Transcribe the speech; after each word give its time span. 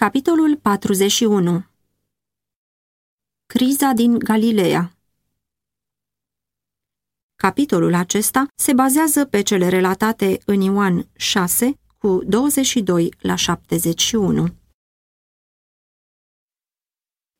Capitolul 0.00 0.56
41 0.56 1.64
Criza 3.46 3.92
din 3.92 4.18
Galileea 4.18 4.96
Capitolul 7.36 7.94
acesta 7.94 8.46
se 8.54 8.72
bazează 8.72 9.24
pe 9.24 9.42
cele 9.42 9.68
relatate 9.68 10.38
în 10.44 10.60
Ioan 10.60 11.08
6 11.16 11.78
cu 11.98 12.22
22 12.26 13.14
la 13.20 13.34
71. 13.34 14.46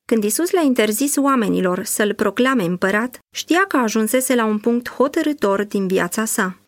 Când 0.04 0.24
Isus 0.24 0.50
le-a 0.50 0.62
interzis 0.62 1.16
oamenilor 1.16 1.84
să-l 1.84 2.14
proclame 2.14 2.64
împărat, 2.64 3.18
știa 3.34 3.64
că 3.68 3.76
ajunsese 3.76 4.34
la 4.34 4.44
un 4.44 4.58
punct 4.58 4.90
hotărător 4.90 5.64
din 5.64 5.86
viața 5.86 6.24
sa. 6.24 6.58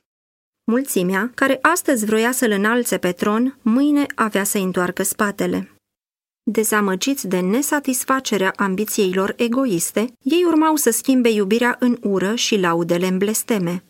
Mulțimea, 0.65 1.31
care 1.35 1.59
astăzi 1.63 2.05
vroia 2.05 2.33
să-l 2.33 2.51
înalțe 2.51 2.99
pe 2.99 3.13
tron, 3.13 3.59
mâine 3.63 4.07
avea 4.15 4.45
să 4.45 4.59
întoarcă 4.59 5.03
spatele. 5.03 5.73
Dezamăgiți 6.51 7.29
de 7.29 7.41
nesatisfacerea 7.41 8.53
ambiției 8.57 9.13
lor 9.13 9.35
egoiste, 9.37 10.13
ei 10.23 10.45
urmau 10.47 10.77
să 10.77 10.91
schimbe 10.91 11.29
iubirea 11.29 11.77
în 11.81 11.97
ură 12.03 12.35
și 12.35 12.57
laudele 12.57 13.07
în 13.07 13.19
blesteme. 13.19 13.85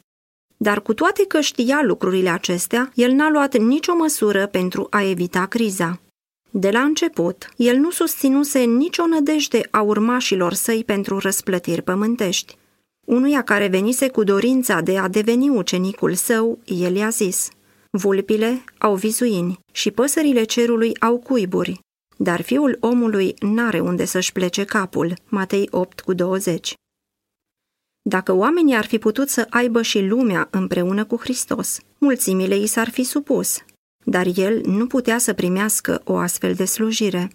Dar 0.56 0.83
cu 0.83 0.95
toate 0.95 1.24
că 1.27 1.41
știa 1.41 1.80
lucrurile 1.83 2.28
acestea, 2.28 2.91
el 2.95 3.12
n-a 3.12 3.30
luat 3.30 3.56
nicio 3.56 3.95
măsură 3.95 4.47
pentru 4.47 4.86
a 4.91 5.02
evita 5.02 5.47
criza. 5.47 6.00
De 6.50 6.70
la 6.70 6.80
început, 6.80 7.48
el 7.56 7.77
nu 7.77 7.91
susținuse 7.91 8.59
nicio 8.59 9.06
nădejde 9.06 9.61
a 9.70 9.80
urmașilor 9.80 10.52
săi 10.52 10.84
pentru 10.84 11.19
răsplătiri 11.19 11.83
pământești. 11.83 12.56
Unuia 13.06 13.42
care 13.42 13.66
venise 13.66 14.09
cu 14.09 14.25
dorința 14.25 14.80
de 14.80 14.98
a 14.98 15.09
deveni 15.09 15.48
ucenicul 15.48 16.14
său, 16.14 16.59
el 16.64 16.97
i-a 16.97 17.09
zis, 17.09 17.48
Vulpile 17.91 18.64
au 18.78 18.95
vizuini 18.95 19.59
și 19.72 19.91
păsările 19.91 20.45
cerului 20.45 20.97
au 21.00 21.19
cuiburi, 21.19 21.80
dar 22.18 22.40
fiul 22.40 22.77
omului 22.80 23.34
n-are 23.40 23.80
unde 23.80 24.04
să-și 24.04 24.32
plece 24.32 24.64
capul. 24.64 25.14
Matei 25.28 25.69
8 25.70 26.00
cu 26.00 26.12
20. 26.12 26.75
Dacă 28.02 28.33
oamenii 28.33 28.77
ar 28.77 28.86
fi 28.86 28.98
putut 28.98 29.28
să 29.28 29.47
aibă 29.50 29.83
și 29.83 30.00
lumea 30.00 30.48
împreună 30.50 31.05
cu 31.05 31.16
Hristos, 31.16 31.78
mulțimile 31.98 32.56
i 32.56 32.66
s-ar 32.66 32.91
fi 32.91 33.02
supus, 33.02 33.58
dar 34.05 34.27
el 34.34 34.60
nu 34.64 34.86
putea 34.86 35.19
să 35.19 35.33
primească 35.33 36.00
o 36.05 36.16
astfel 36.16 36.55
de 36.55 36.64
slujire. 36.64 37.30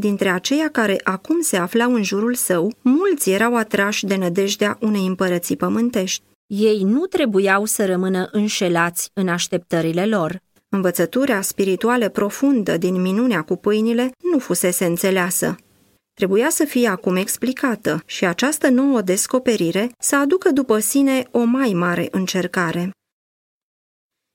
Dintre 0.00 0.28
aceia 0.28 0.68
care 0.70 1.00
acum 1.04 1.40
se 1.40 1.56
aflau 1.56 1.94
în 1.94 2.02
jurul 2.02 2.34
său, 2.34 2.74
mulți 2.80 3.30
erau 3.30 3.56
atrași 3.56 4.06
de 4.06 4.16
nădejdea 4.16 4.78
unei 4.80 5.06
împărății 5.06 5.56
pământești. 5.56 6.22
Ei 6.46 6.82
nu 6.82 7.06
trebuiau 7.06 7.64
să 7.64 7.86
rămână 7.86 8.28
înșelați 8.32 9.10
în 9.14 9.28
așteptările 9.28 10.06
lor. 10.06 10.42
Învățătura 10.72 11.40
spirituală 11.40 12.08
profundă 12.08 12.76
din 12.76 13.00
minunea 13.00 13.42
cu 13.42 13.56
pâinile 13.56 14.10
nu 14.32 14.38
fusese 14.38 14.84
înțeleasă. 14.84 15.56
Trebuia 16.14 16.50
să 16.50 16.64
fie 16.64 16.88
acum 16.88 17.16
explicată 17.16 18.02
și 18.06 18.26
această 18.26 18.68
nouă 18.68 19.00
descoperire 19.00 19.90
să 19.98 20.16
aducă 20.16 20.50
după 20.50 20.78
sine 20.78 21.28
o 21.30 21.44
mai 21.44 21.72
mare 21.72 22.08
încercare. 22.10 22.90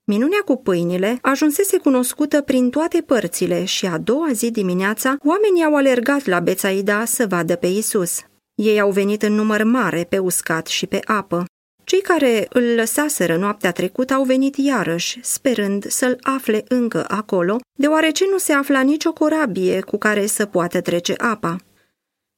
Minunea 0.07 0.41
cu 0.45 0.55
pâinile 0.57 1.17
ajunsese 1.21 1.77
cunoscută 1.77 2.41
prin 2.41 2.69
toate 2.69 3.01
părțile 3.01 3.65
și 3.65 3.85
a 3.85 3.97
doua 3.97 4.31
zi 4.31 4.51
dimineața 4.51 5.17
oamenii 5.23 5.63
au 5.63 5.75
alergat 5.75 6.25
la 6.25 6.39
Bețaida 6.39 7.05
să 7.05 7.27
vadă 7.27 7.55
pe 7.55 7.67
Isus. 7.67 8.21
Ei 8.55 8.79
au 8.79 8.91
venit 8.91 9.21
în 9.21 9.33
număr 9.33 9.63
mare 9.63 10.03
pe 10.03 10.17
uscat 10.17 10.67
și 10.67 10.87
pe 10.87 10.99
apă. 11.03 11.45
Cei 11.85 12.01
care 12.01 12.47
îl 12.49 12.75
lăsaseră 12.75 13.37
noaptea 13.37 13.71
trecută 13.71 14.13
au 14.13 14.23
venit 14.23 14.55
iarăși, 14.55 15.19
sperând 15.21 15.85
să-l 15.87 16.17
afle 16.21 16.63
încă 16.67 17.05
acolo, 17.07 17.59
deoarece 17.77 18.25
nu 18.31 18.37
se 18.37 18.53
afla 18.53 18.81
nicio 18.81 19.13
corabie 19.13 19.79
cu 19.79 19.97
care 19.97 20.25
să 20.25 20.45
poată 20.45 20.81
trece 20.81 21.13
apa. 21.17 21.57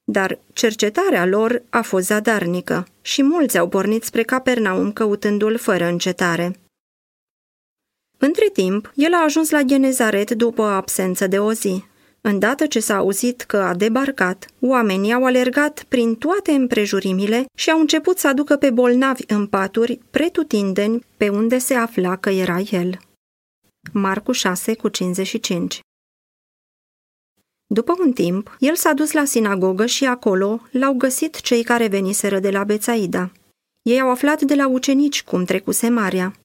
Dar 0.03 0.39
cercetarea 0.53 1.25
lor 1.25 1.63
a 1.69 1.81
fost 1.81 2.05
zadarnică 2.05 2.87
și 3.01 3.23
mulți 3.23 3.57
au 3.57 3.67
pornit 3.67 4.03
spre 4.03 4.23
Capernaum 4.23 4.91
căutându-l 4.91 5.57
fără 5.57 5.85
încetare. 5.85 6.59
Între 8.17 8.49
timp, 8.53 8.91
el 8.95 9.13
a 9.13 9.23
ajuns 9.23 9.49
la 9.49 9.61
Genezaret 9.61 10.31
după 10.31 10.61
o 10.61 10.65
absență 10.65 11.27
de 11.27 11.39
o 11.39 11.53
zi. 11.53 11.83
Îndată 12.29 12.65
ce 12.65 12.79
s-a 12.79 12.95
auzit 12.95 13.41
că 13.41 13.57
a 13.57 13.73
debarcat, 13.73 14.47
oamenii 14.59 15.13
au 15.13 15.25
alergat 15.25 15.83
prin 15.83 16.15
toate 16.15 16.51
împrejurimile 16.51 17.45
și 17.57 17.71
au 17.71 17.79
început 17.79 18.17
să 18.17 18.27
aducă 18.27 18.55
pe 18.55 18.69
bolnavi 18.69 19.23
în 19.27 19.47
paturi, 19.47 19.99
pretutindeni 20.09 21.05
pe 21.17 21.29
unde 21.29 21.57
se 21.57 21.73
afla 21.73 22.15
că 22.15 22.29
era 22.29 22.59
el. 22.59 22.99
Marcu 23.93 24.31
6 24.31 24.75
cu 24.75 24.87
55 24.87 25.79
După 27.67 27.95
un 27.99 28.11
timp, 28.11 28.55
el 28.59 28.75
s-a 28.75 28.93
dus 28.93 29.11
la 29.11 29.25
sinagogă 29.25 29.85
și 29.85 30.05
acolo 30.05 30.61
l-au 30.71 30.93
găsit 30.93 31.41
cei 31.41 31.63
care 31.63 31.87
veniseră 31.87 32.39
de 32.39 32.49
la 32.49 32.63
Bețaida. 32.63 33.31
Ei 33.81 33.99
au 33.99 34.09
aflat 34.09 34.41
de 34.41 34.55
la 34.55 34.67
ucenici 34.67 35.23
cum 35.23 35.45
trecuse 35.45 35.89
Maria. 35.89 36.35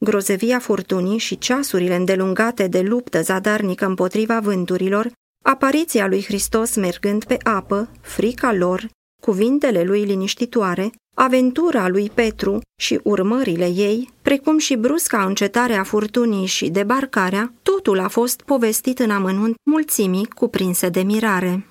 Grozevia 0.00 0.58
furtunii 0.58 1.18
și 1.18 1.38
ceasurile 1.38 1.94
îndelungate 1.94 2.66
de 2.66 2.80
luptă 2.80 3.22
zadarnică 3.22 3.86
împotriva 3.86 4.40
vânturilor, 4.40 5.12
apariția 5.42 6.06
lui 6.06 6.24
Hristos 6.24 6.74
mergând 6.74 7.24
pe 7.24 7.36
apă, 7.42 7.88
frica 8.00 8.52
lor, 8.52 8.88
cuvintele 9.22 9.82
lui 9.82 10.04
liniștitoare, 10.04 10.90
aventura 11.14 11.88
lui 11.88 12.10
Petru 12.10 12.60
și 12.80 13.00
urmările 13.02 13.66
ei, 13.66 14.10
precum 14.22 14.58
și 14.58 14.76
brusca 14.76 15.24
încetare 15.24 15.74
a 15.74 15.82
furtunii 15.82 16.46
și 16.46 16.70
debarcarea, 16.70 17.52
totul 17.62 17.98
a 17.98 18.08
fost 18.08 18.42
povestit 18.42 18.98
în 18.98 19.10
amănunt 19.10 19.54
mulțimii 19.70 20.26
cuprinse 20.26 20.88
de 20.88 21.02
mirare. 21.02 21.66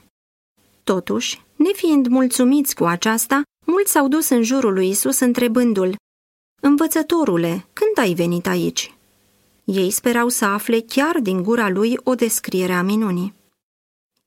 Totuși, 0.83 1.41
nefiind 1.55 2.07
mulțumiți 2.07 2.75
cu 2.75 2.83
aceasta, 2.83 3.41
mulți 3.65 3.91
s-au 3.91 4.07
dus 4.07 4.29
în 4.29 4.43
jurul 4.43 4.73
lui 4.73 4.89
Isus 4.89 5.19
întrebându-l, 5.19 5.95
Învățătorule, 6.61 7.65
când 7.73 7.97
ai 7.97 8.13
venit 8.13 8.47
aici?" 8.47 8.93
Ei 9.63 9.89
sperau 9.89 10.29
să 10.29 10.45
afle 10.45 10.79
chiar 10.79 11.19
din 11.19 11.43
gura 11.43 11.69
lui 11.69 11.97
o 12.03 12.15
descriere 12.15 12.73
a 12.73 12.81
minunii. 12.81 13.33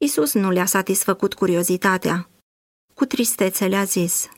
Isus 0.04 0.32
nu 0.32 0.50
le-a 0.50 0.64
satisfăcut 0.64 1.34
curiozitatea. 1.34 2.28
Cu 2.94 3.04
tristețe 3.04 3.66
le-a 3.66 3.84
zis, 3.84 4.28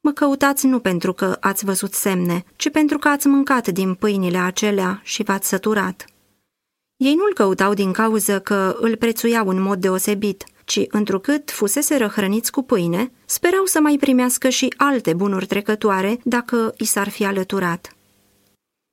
Mă 0.00 0.12
căutați 0.12 0.66
nu 0.66 0.78
pentru 0.78 1.12
că 1.12 1.36
ați 1.40 1.64
văzut 1.64 1.92
semne, 1.92 2.44
ci 2.56 2.70
pentru 2.70 2.98
că 2.98 3.08
ați 3.08 3.26
mâncat 3.26 3.68
din 3.68 3.94
pâinile 3.94 4.38
acelea 4.38 5.00
și 5.02 5.22
v-ați 5.22 5.48
săturat. 5.48 6.04
Ei 6.96 7.14
nu-l 7.14 7.34
căutau 7.34 7.74
din 7.74 7.92
cauză 7.92 8.40
că 8.40 8.76
îl 8.80 8.96
prețuiau 8.96 9.48
în 9.48 9.60
mod 9.60 9.80
deosebit, 9.80 10.44
ci 10.64 10.80
întrucât 10.88 11.50
fusese 11.50 11.96
răhrăniți 11.96 12.50
cu 12.50 12.62
pâine, 12.62 13.12
sperau 13.24 13.64
să 13.64 13.80
mai 13.80 13.96
primească 14.00 14.48
și 14.48 14.74
alte 14.76 15.14
bunuri 15.14 15.46
trecătoare 15.46 16.20
dacă 16.22 16.74
i 16.78 16.84
s-ar 16.84 17.08
fi 17.08 17.24
alăturat. 17.24 17.96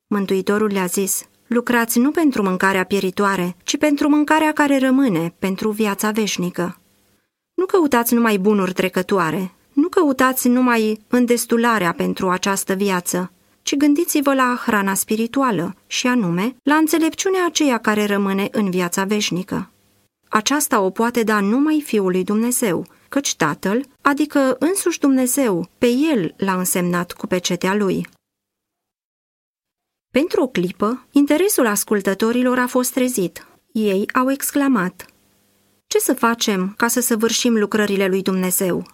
Mântuitorul 0.06 0.72
le-a 0.72 0.86
zis, 0.86 1.26
lucrați 1.52 1.98
nu 1.98 2.10
pentru 2.10 2.42
mâncarea 2.42 2.84
pieritoare, 2.84 3.56
ci 3.62 3.76
pentru 3.76 4.08
mâncarea 4.08 4.52
care 4.52 4.78
rămâne, 4.78 5.34
pentru 5.38 5.70
viața 5.70 6.10
veșnică. 6.10 6.76
Nu 7.54 7.66
căutați 7.66 8.14
numai 8.14 8.38
bunuri 8.38 8.72
trecătoare, 8.72 9.52
nu 9.72 9.88
căutați 9.88 10.48
numai 10.48 11.00
îndestularea 11.08 11.92
pentru 11.92 12.28
această 12.28 12.74
viață, 12.74 13.32
ci 13.62 13.76
gândiți-vă 13.76 14.34
la 14.34 14.60
hrana 14.66 14.94
spirituală 14.94 15.74
și 15.86 16.06
anume 16.06 16.56
la 16.62 16.74
înțelepciunea 16.74 17.46
aceea 17.46 17.78
care 17.78 18.06
rămâne 18.06 18.48
în 18.52 18.70
viața 18.70 19.04
veșnică. 19.04 19.70
Aceasta 20.28 20.80
o 20.80 20.90
poate 20.90 21.22
da 21.22 21.40
numai 21.40 21.82
Fiul 21.84 22.10
lui 22.10 22.24
Dumnezeu, 22.24 22.86
căci 23.08 23.36
Tatăl, 23.36 23.84
adică 24.00 24.56
însuși 24.58 24.98
Dumnezeu, 24.98 25.68
pe 25.78 25.86
El 25.86 26.34
l-a 26.36 26.54
însemnat 26.54 27.12
cu 27.12 27.26
pecetea 27.26 27.74
Lui. 27.74 28.06
Pentru 30.12 30.42
o 30.42 30.46
clipă, 30.46 31.06
interesul 31.10 31.66
ascultătorilor 31.66 32.58
a 32.58 32.66
fost 32.66 32.92
trezit. 32.92 33.46
Ei 33.72 34.04
au 34.12 34.30
exclamat, 34.30 35.06
Ce 35.86 35.98
să 35.98 36.14
facem 36.14 36.74
ca 36.76 36.88
să 36.88 37.00
săvârșim 37.00 37.58
lucrările 37.58 38.06
lui 38.06 38.22
Dumnezeu? 38.22 38.86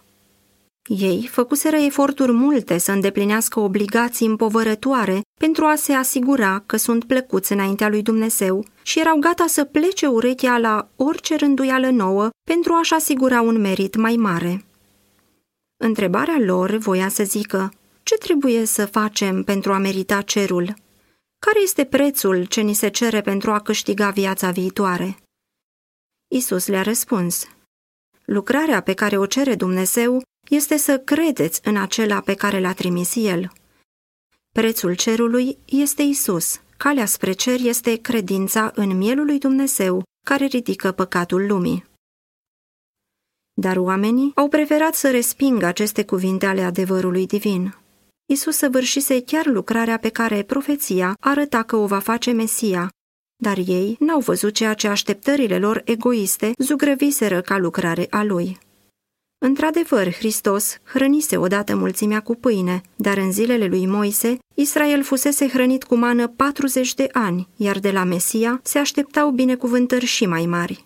Ei 0.87 1.27
făcuseră 1.31 1.75
eforturi 1.75 2.31
multe 2.31 2.77
să 2.77 2.91
îndeplinească 2.91 3.59
obligații 3.59 4.27
împovărătoare 4.27 5.21
pentru 5.39 5.65
a 5.65 5.75
se 5.75 5.93
asigura 5.93 6.63
că 6.65 6.77
sunt 6.77 7.03
plăcuți 7.03 7.51
înaintea 7.51 7.89
lui 7.89 8.01
Dumnezeu 8.01 8.65
și 8.81 8.99
erau 8.99 9.17
gata 9.17 9.45
să 9.47 9.63
plece 9.63 10.07
urechea 10.07 10.57
la 10.57 10.87
orice 10.95 11.35
rânduială 11.35 11.89
nouă 11.89 12.29
pentru 12.43 12.73
a-și 12.73 12.93
asigura 12.93 13.41
un 13.41 13.57
merit 13.57 13.95
mai 13.95 14.15
mare. 14.15 14.65
Întrebarea 15.77 16.37
lor 16.39 16.75
voia 16.75 17.07
să 17.07 17.23
zică, 17.23 17.73
ce 18.03 18.15
trebuie 18.15 18.65
să 18.65 18.85
facem 18.85 19.43
pentru 19.43 19.73
a 19.73 19.77
merita 19.77 20.21
cerul? 20.21 20.73
Care 21.39 21.61
este 21.63 21.85
prețul 21.85 22.45
ce 22.45 22.61
ni 22.61 22.73
se 22.73 22.89
cere 22.89 23.21
pentru 23.21 23.51
a 23.51 23.59
câștiga 23.59 24.09
viața 24.09 24.51
viitoare? 24.51 25.17
Isus 26.27 26.67
le-a 26.67 26.81
răspuns, 26.81 27.47
lucrarea 28.25 28.81
pe 28.81 28.93
care 28.93 29.17
o 29.17 29.25
cere 29.25 29.55
Dumnezeu 29.55 30.21
este 30.49 30.77
să 30.77 30.99
credeți 30.99 31.61
în 31.63 31.77
acela 31.77 32.21
pe 32.21 32.33
care 32.33 32.59
l-a 32.59 32.73
trimis 32.73 33.15
El. 33.15 33.51
Prețul 34.51 34.95
cerului 34.95 35.57
este 35.65 36.01
Isus. 36.01 36.61
Calea 36.77 37.05
spre 37.05 37.31
cer 37.31 37.59
este 37.59 37.95
credința 37.95 38.71
în 38.75 38.97
mielul 38.97 39.25
lui 39.25 39.39
Dumnezeu, 39.39 40.03
care 40.25 40.45
ridică 40.45 40.91
păcatul 40.91 41.45
lumii. 41.45 41.85
Dar 43.53 43.77
oamenii 43.77 44.31
au 44.35 44.47
preferat 44.47 44.95
să 44.95 45.11
respingă 45.11 45.65
aceste 45.65 46.05
cuvinte 46.05 46.45
ale 46.45 46.61
adevărului 46.61 47.27
divin. 47.27 47.75
Isus 48.31 48.55
săvârșise 48.55 49.21
chiar 49.21 49.45
lucrarea 49.45 49.97
pe 49.97 50.09
care 50.09 50.43
profeția 50.43 51.15
arăta 51.19 51.63
că 51.63 51.75
o 51.75 51.85
va 51.85 51.99
face 51.99 52.31
Mesia, 52.31 52.89
dar 53.35 53.57
ei 53.57 53.95
n-au 53.99 54.19
văzut 54.19 54.53
ceea 54.53 54.73
ce 54.73 54.87
așteptările 54.87 55.59
lor 55.59 55.81
egoiste 55.85 56.51
zugrăviseră 56.57 57.41
ca 57.41 57.57
lucrare 57.57 58.07
a 58.09 58.23
lui. 58.23 58.57
Într-adevăr, 59.37 60.13
Hristos 60.13 60.77
hrănise 60.83 61.37
odată 61.37 61.75
mulțimea 61.75 62.19
cu 62.19 62.35
pâine, 62.35 62.81
dar 62.95 63.17
în 63.17 63.31
zilele 63.31 63.65
lui 63.65 63.85
Moise, 63.85 64.37
Israel 64.55 65.03
fusese 65.03 65.47
hrănit 65.47 65.83
cu 65.83 65.95
mană 65.95 66.27
40 66.27 66.93
de 66.93 67.09
ani, 67.11 67.47
iar 67.55 67.79
de 67.79 67.91
la 67.91 68.03
Mesia 68.03 68.59
se 68.63 68.77
așteptau 68.77 69.31
binecuvântări 69.31 70.05
și 70.05 70.25
mai 70.25 70.45
mari. 70.45 70.81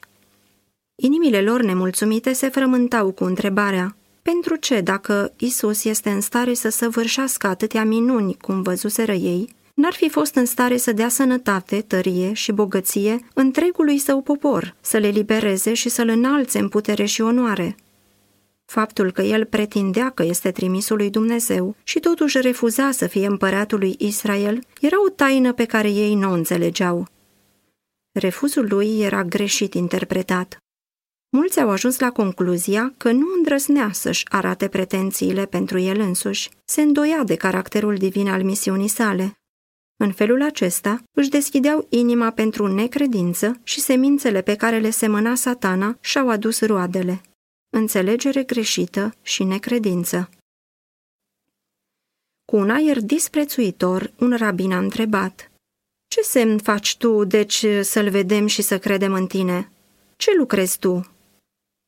Inimile 0.95 1.41
lor 1.41 1.61
nemulțumite 1.61 2.33
se 2.33 2.49
frământau 2.49 3.11
cu 3.11 3.23
întrebarea, 3.23 3.95
pentru 4.23 4.55
ce, 4.55 4.81
dacă 4.81 5.33
Isus 5.37 5.83
este 5.83 6.09
în 6.09 6.21
stare 6.21 6.53
să 6.53 6.69
săvârșească 6.69 7.47
atâtea 7.47 7.83
minuni 7.83 8.37
cum 8.41 8.61
văzuseră 8.61 9.13
ei, 9.13 9.55
n-ar 9.73 9.93
fi 9.93 10.09
fost 10.09 10.35
în 10.35 10.45
stare 10.45 10.77
să 10.77 10.91
dea 10.91 11.09
sănătate, 11.09 11.81
tărie 11.81 12.33
și 12.33 12.51
bogăție 12.51 13.19
întregului 13.33 13.97
său 13.97 14.21
popor, 14.21 14.75
să 14.81 14.97
le 14.97 15.07
libereze 15.07 15.73
și 15.73 15.89
să-l 15.89 16.07
înalțe 16.07 16.59
în 16.59 16.69
putere 16.69 17.05
și 17.05 17.21
onoare. 17.21 17.75
Faptul 18.65 19.11
că 19.11 19.21
el 19.21 19.45
pretindea 19.45 20.09
că 20.09 20.23
este 20.23 20.51
trimisul 20.51 20.97
lui 20.97 21.09
Dumnezeu 21.09 21.75
și 21.83 21.99
totuși 21.99 22.41
refuza 22.41 22.91
să 22.91 23.07
fie 23.07 23.25
împăratul 23.25 23.79
lui 23.79 23.95
Israel 23.97 24.63
era 24.81 25.03
o 25.05 25.09
taină 25.09 25.53
pe 25.53 25.65
care 25.65 25.89
ei 25.89 26.15
nu 26.15 26.29
o 26.29 26.33
înțelegeau. 26.33 27.07
Refuzul 28.11 28.65
lui 28.69 28.99
era 28.99 29.23
greșit 29.23 29.73
interpretat. 29.73 30.57
Mulți 31.35 31.59
au 31.59 31.69
ajuns 31.69 31.99
la 31.99 32.11
concluzia 32.11 32.93
că 32.97 33.11
nu 33.11 33.25
îndrăznea 33.35 33.91
să-și 33.91 34.25
arate 34.29 34.67
pretențiile 34.67 35.45
pentru 35.45 35.79
el 35.79 35.99
însuși, 35.99 36.49
se 36.65 36.81
îndoia 36.81 37.23
de 37.23 37.35
caracterul 37.35 37.95
divin 37.95 38.27
al 38.27 38.43
misiunii 38.43 38.87
sale. 38.87 39.33
În 39.97 40.11
felul 40.11 40.41
acesta 40.41 41.03
își 41.17 41.29
deschideau 41.29 41.85
inima 41.89 42.31
pentru 42.31 42.67
necredință 42.67 43.59
și 43.63 43.79
semințele 43.79 44.41
pe 44.41 44.55
care 44.55 44.79
le 44.79 44.89
semăna 44.89 45.35
satana 45.35 45.97
și-au 46.01 46.29
adus 46.29 46.61
roadele. 46.61 47.21
Înțelegere 47.69 48.43
greșită 48.43 49.15
și 49.21 49.43
necredință. 49.43 50.29
Cu 52.45 52.55
un 52.55 52.69
aer 52.69 53.01
disprețuitor, 53.01 54.13
un 54.19 54.35
rabin 54.37 54.71
a 54.71 54.77
întrebat 54.77 55.51
Ce 56.07 56.21
semn 56.21 56.57
faci 56.57 56.97
tu, 56.97 57.23
deci, 57.23 57.65
să-l 57.81 58.09
vedem 58.09 58.47
și 58.47 58.61
să 58.61 58.79
credem 58.79 59.13
în 59.13 59.27
tine? 59.27 59.71
Ce 60.15 60.35
lucrezi 60.37 60.79
tu? 60.79 61.12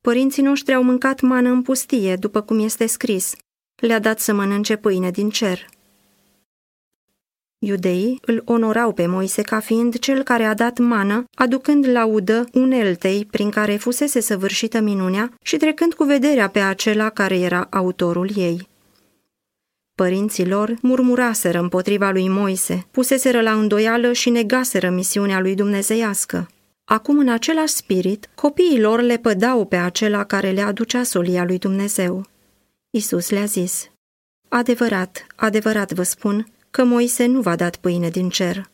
Părinții 0.05 0.43
noștri 0.43 0.73
au 0.73 0.83
mâncat 0.83 1.21
mană 1.21 1.49
în 1.49 1.61
pustie, 1.61 2.15
după 2.15 2.41
cum 2.41 2.59
este 2.59 2.85
scris. 2.85 3.35
Le-a 3.75 3.99
dat 3.99 4.19
să 4.19 4.33
mănânce 4.33 4.75
pâine 4.75 5.11
din 5.11 5.29
cer. 5.29 5.69
Iudeii 7.59 8.19
îl 8.25 8.41
onorau 8.45 8.93
pe 8.93 9.05
Moise 9.05 9.41
ca 9.41 9.59
fiind 9.59 9.99
cel 9.99 10.23
care 10.23 10.43
a 10.43 10.53
dat 10.53 10.77
mană, 10.77 11.23
aducând 11.33 11.87
laudă 11.87 12.49
uneltei 12.53 13.27
prin 13.31 13.49
care 13.49 13.75
fusese 13.75 14.19
săvârșită 14.19 14.79
minunea 14.79 15.33
și 15.41 15.57
trecând 15.57 15.93
cu 15.93 16.03
vederea 16.03 16.49
pe 16.49 16.59
acela 16.59 17.09
care 17.09 17.39
era 17.39 17.67
autorul 17.69 18.29
ei. 18.35 18.67
Părinții 19.95 20.47
lor 20.47 20.75
murmuraseră 20.81 21.59
împotriva 21.59 22.09
lui 22.09 22.27
Moise, 22.27 22.85
puseseră 22.91 23.41
la 23.41 23.51
îndoială 23.53 24.13
și 24.13 24.29
negaseră 24.29 24.89
misiunea 24.89 25.39
lui 25.39 25.55
dumnezeiască. 25.55 26.49
Acum, 26.85 27.19
în 27.19 27.29
același 27.29 27.73
spirit, 27.73 28.29
copiii 28.35 28.79
lor 28.79 29.01
le 29.01 29.17
pădau 29.17 29.65
pe 29.65 29.75
acela 29.75 30.23
care 30.23 30.51
le 30.51 30.61
aducea 30.61 31.03
solia 31.03 31.43
lui 31.43 31.57
Dumnezeu. 31.57 32.25
Isus 32.89 33.29
le-a 33.29 33.45
zis, 33.45 33.89
Adevărat, 34.49 35.25
adevărat 35.35 35.91
vă 35.91 36.03
spun, 36.03 36.47
că 36.71 36.83
Moise 36.83 37.25
nu 37.25 37.41
v-a 37.41 37.55
dat 37.55 37.75
pâine 37.75 38.09
din 38.09 38.29
cer. 38.29 38.69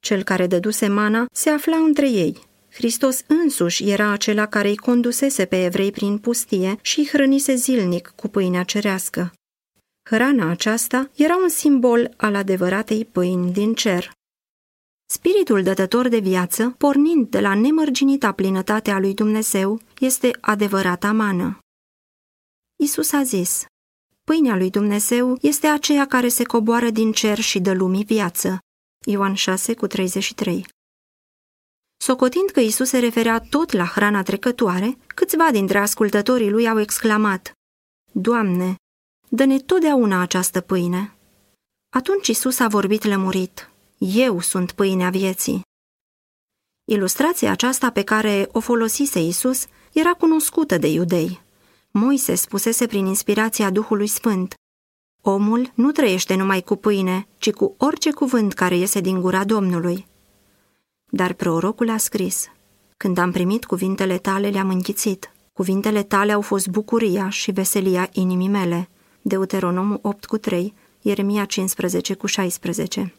Cel 0.00 0.22
care 0.22 0.46
dăduse 0.46 0.88
mana 0.88 1.26
se 1.32 1.50
afla 1.50 1.76
între 1.76 2.10
ei. 2.10 2.46
Hristos 2.70 3.24
însuși 3.26 3.90
era 3.90 4.10
acela 4.10 4.46
care 4.46 4.68
îi 4.68 4.76
condusese 4.76 5.44
pe 5.44 5.64
evrei 5.64 5.90
prin 5.90 6.18
pustie 6.18 6.78
și 6.80 6.98
îi 6.98 7.08
hrănise 7.12 7.54
zilnic 7.54 8.12
cu 8.16 8.28
pâinea 8.28 8.62
cerească. 8.62 9.32
Hrana 10.10 10.50
aceasta 10.50 11.10
era 11.14 11.36
un 11.36 11.48
simbol 11.48 12.14
al 12.16 12.34
adevăratei 12.34 13.04
pâini 13.04 13.52
din 13.52 13.74
cer. 13.74 14.12
Spiritul 15.14 15.62
dătător 15.62 16.08
de 16.08 16.18
viață, 16.18 16.74
pornind 16.78 17.28
de 17.28 17.40
la 17.40 17.54
nemărginita 17.54 18.32
plinătate 18.32 18.90
a 18.90 18.98
lui 18.98 19.14
Dumnezeu, 19.14 19.80
este 19.98 20.36
adevărata 20.40 21.12
mană. 21.12 21.58
Isus 22.76 23.12
a 23.12 23.22
zis, 23.22 23.64
Pâinea 24.24 24.56
lui 24.56 24.70
Dumnezeu 24.70 25.38
este 25.40 25.66
aceea 25.66 26.06
care 26.06 26.28
se 26.28 26.44
coboară 26.44 26.90
din 26.90 27.12
cer 27.12 27.38
și 27.38 27.60
dă 27.60 27.72
lumii 27.72 28.04
viață. 28.04 28.58
Ioan 29.06 29.34
6 29.34 29.74
cu 29.74 29.86
33 29.86 30.66
Socotind 31.96 32.50
că 32.50 32.60
Isus 32.60 32.88
se 32.88 32.98
referea 32.98 33.38
tot 33.50 33.72
la 33.72 33.84
hrana 33.84 34.22
trecătoare, 34.22 34.98
câțiva 35.06 35.50
dintre 35.50 35.78
ascultătorii 35.78 36.50
lui 36.50 36.68
au 36.68 36.80
exclamat, 36.80 37.52
Doamne, 38.12 38.76
dă-ne 39.28 39.58
totdeauna 39.58 40.20
această 40.20 40.60
pâine. 40.60 41.14
Atunci 41.96 42.26
Isus 42.26 42.58
a 42.58 42.68
vorbit 42.68 43.04
lămurit, 43.04 43.68
Eu 43.98 44.40
sunt 44.40 44.72
pâinea 44.72 45.10
vieții. 45.10 45.62
Ilustrația 46.84 47.50
aceasta 47.50 47.90
pe 47.90 48.02
care 48.02 48.48
o 48.52 48.60
folosise 48.60 49.20
Isus 49.20 49.66
era 49.92 50.12
cunoscută 50.12 50.78
de 50.78 50.86
iudei. 50.86 51.42
Moise 51.90 52.34
spusese 52.34 52.86
prin 52.86 53.06
inspirația 53.06 53.70
Duhului 53.70 54.06
Sfânt, 54.06 54.54
Omul 55.26 55.72
nu 55.74 55.90
trăiește 55.90 56.34
numai 56.34 56.60
cu 56.60 56.76
pâine, 56.76 57.26
ci 57.38 57.50
cu 57.50 57.74
orice 57.78 58.12
cuvânt 58.12 58.52
care 58.52 58.76
iese 58.76 59.00
din 59.00 59.20
gura 59.20 59.44
Domnului. 59.44 60.06
Dar 61.10 61.32
prorocul 61.32 61.90
a 61.90 61.96
scris, 61.96 62.50
Când 62.96 63.18
am 63.18 63.30
primit 63.30 63.64
cuvintele 63.64 64.18
tale, 64.18 64.48
le-am 64.48 64.68
înghițit. 64.68 65.32
Cuvintele 65.52 66.02
tale 66.02 66.32
au 66.32 66.40
fost 66.40 66.68
bucuria 66.68 67.28
și 67.28 67.50
veselia 67.50 68.08
inimii 68.12 68.48
mele. 68.48 68.88
Deuteronomul 69.22 69.98
8 70.02 70.24
cu 70.24 70.36
3, 70.36 70.74
Ieremia 71.00 71.44
15 71.44 72.14
cu 72.14 72.26
16. 72.26 73.14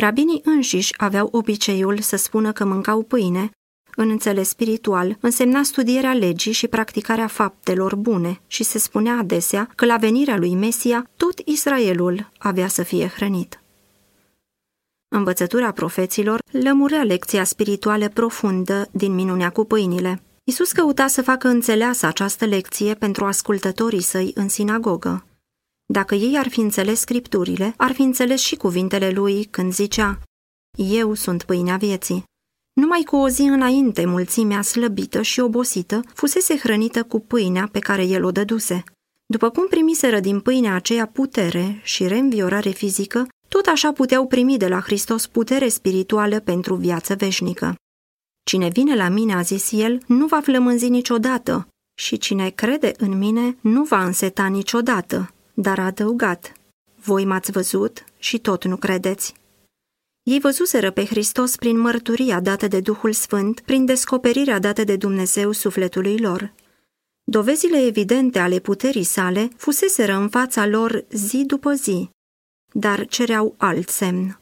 Rabinii 0.00 0.40
înșiși 0.44 0.94
aveau 0.96 1.28
obiceiul 1.32 1.98
să 1.98 2.16
spună 2.16 2.52
că 2.52 2.64
mâncau 2.64 3.02
pâine 3.02 3.50
în 3.94 4.10
înțeles 4.10 4.48
spiritual, 4.48 5.16
însemna 5.20 5.62
studierea 5.62 6.12
legii 6.12 6.52
și 6.52 6.68
practicarea 6.68 7.26
faptelor 7.26 7.94
bune 7.94 8.40
și 8.46 8.64
se 8.64 8.78
spunea 8.78 9.18
adesea 9.18 9.68
că 9.74 9.84
la 9.84 9.96
venirea 9.96 10.36
lui 10.36 10.54
Mesia 10.54 11.10
tot 11.16 11.38
Israelul 11.44 12.30
avea 12.38 12.68
să 12.68 12.82
fie 12.82 13.06
hrănit. 13.06 13.60
Învățătura 15.08 15.70
profeților 15.70 16.38
lămurea 16.50 17.02
lecția 17.02 17.44
spirituală 17.44 18.08
profundă 18.08 18.88
din 18.92 19.14
minunea 19.14 19.50
cu 19.50 19.64
pâinile. 19.64 20.22
Isus 20.44 20.72
căuta 20.72 21.06
să 21.06 21.22
facă 21.22 21.48
înțeleasă 21.48 22.06
această 22.06 22.44
lecție 22.44 22.94
pentru 22.94 23.24
ascultătorii 23.24 24.02
săi 24.02 24.30
în 24.34 24.48
sinagogă. 24.48 25.25
Dacă 25.86 26.14
ei 26.14 26.38
ar 26.38 26.48
fi 26.48 26.60
înțeles 26.60 27.00
scripturile, 27.00 27.74
ar 27.76 27.92
fi 27.92 28.02
înțeles 28.02 28.40
și 28.40 28.56
cuvintele 28.56 29.10
lui 29.10 29.44
când 29.44 29.72
zicea 29.72 30.18
Eu 30.76 31.14
sunt 31.14 31.42
pâinea 31.42 31.76
vieții. 31.76 32.24
Numai 32.72 33.02
cu 33.02 33.16
o 33.16 33.28
zi 33.28 33.42
înainte, 33.42 34.04
mulțimea 34.04 34.62
slăbită 34.62 35.22
și 35.22 35.40
obosită 35.40 36.00
fusese 36.14 36.58
hrănită 36.58 37.02
cu 37.02 37.20
pâinea 37.20 37.68
pe 37.72 37.78
care 37.78 38.04
el 38.04 38.24
o 38.24 38.30
dăduse. 38.30 38.84
După 39.26 39.50
cum 39.50 39.66
primiseră 39.68 40.20
din 40.20 40.40
pâinea 40.40 40.74
aceea 40.74 41.06
putere 41.06 41.80
și 41.82 42.06
reînviorare 42.06 42.70
fizică, 42.70 43.28
tot 43.48 43.66
așa 43.66 43.92
puteau 43.92 44.26
primi 44.26 44.56
de 44.56 44.68
la 44.68 44.80
Hristos 44.80 45.26
putere 45.26 45.68
spirituală 45.68 46.40
pentru 46.40 46.74
viață 46.74 47.14
veșnică. 47.14 47.74
Cine 48.44 48.68
vine 48.68 48.96
la 48.96 49.08
mine, 49.08 49.34
a 49.34 49.40
zis 49.40 49.72
el, 49.72 50.02
nu 50.06 50.26
va 50.26 50.40
flămânzi 50.40 50.88
niciodată 50.88 51.68
și 51.98 52.18
cine 52.18 52.50
crede 52.50 52.92
în 52.98 53.18
mine 53.18 53.56
nu 53.60 53.82
va 53.82 54.04
înseta 54.04 54.46
niciodată, 54.46 55.30
dar 55.58 55.78
a 55.78 55.84
adăugat, 55.84 56.52
voi 56.94 57.24
m-ați 57.24 57.50
văzut 57.50 58.04
și 58.18 58.38
tot 58.38 58.64
nu 58.64 58.76
credeți. 58.76 59.34
Ei 60.22 60.40
văzuseră 60.40 60.90
pe 60.90 61.04
Hristos 61.04 61.56
prin 61.56 61.78
mărturia 61.78 62.40
dată 62.40 62.66
de 62.68 62.80
Duhul 62.80 63.12
Sfânt, 63.12 63.60
prin 63.60 63.84
descoperirea 63.84 64.58
dată 64.58 64.84
de 64.84 64.96
Dumnezeu 64.96 65.52
sufletului 65.52 66.18
lor. 66.18 66.52
Dovezile 67.24 67.86
evidente 67.86 68.38
ale 68.38 68.58
puterii 68.58 69.04
sale 69.04 69.48
fuseseră 69.56 70.14
în 70.14 70.28
fața 70.28 70.66
lor 70.66 71.04
zi 71.10 71.44
după 71.46 71.72
zi, 71.72 72.10
dar 72.72 73.06
cereau 73.06 73.54
alt 73.56 73.88
semn. 73.88 74.40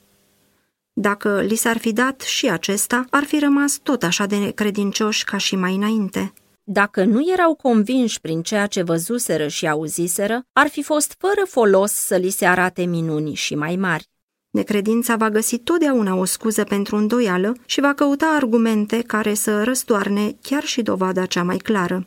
Dacă 0.92 1.40
li 1.40 1.54
s-ar 1.54 1.78
fi 1.78 1.92
dat 1.92 2.20
și 2.20 2.50
acesta, 2.50 3.04
ar 3.10 3.24
fi 3.24 3.38
rămas 3.38 3.78
tot 3.82 4.02
așa 4.02 4.26
de 4.26 4.36
necredincioși 4.36 5.24
ca 5.24 5.36
și 5.36 5.56
mai 5.56 5.74
înainte. 5.74 6.32
Dacă 6.66 7.04
nu 7.04 7.32
erau 7.32 7.54
convinși 7.54 8.20
prin 8.20 8.42
ceea 8.42 8.66
ce 8.66 8.82
văzuseră 8.82 9.48
și 9.48 9.68
auziseră, 9.68 10.46
ar 10.52 10.68
fi 10.68 10.82
fost 10.82 11.14
fără 11.18 11.44
folos 11.46 11.92
să 11.92 12.16
li 12.16 12.30
se 12.30 12.46
arate 12.46 12.84
minuni 12.84 13.34
și 13.34 13.54
mai 13.54 13.76
mari. 13.76 14.08
Necredința 14.50 15.16
va 15.16 15.30
găsi 15.30 15.58
totdeauna 15.58 16.14
o 16.14 16.24
scuză 16.24 16.64
pentru 16.64 16.96
îndoială 16.96 17.56
și 17.66 17.80
va 17.80 17.94
căuta 17.94 18.26
argumente 18.26 19.02
care 19.02 19.34
să 19.34 19.62
răstoarne 19.62 20.36
chiar 20.42 20.62
și 20.62 20.82
dovada 20.82 21.26
cea 21.26 21.42
mai 21.42 21.56
clară. 21.56 22.04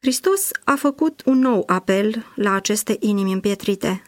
Hristos 0.00 0.50
a 0.64 0.74
făcut 0.74 1.22
un 1.24 1.38
nou 1.38 1.62
apel 1.66 2.24
la 2.34 2.52
aceste 2.52 2.96
inimi 3.00 3.32
împietrite. 3.32 4.02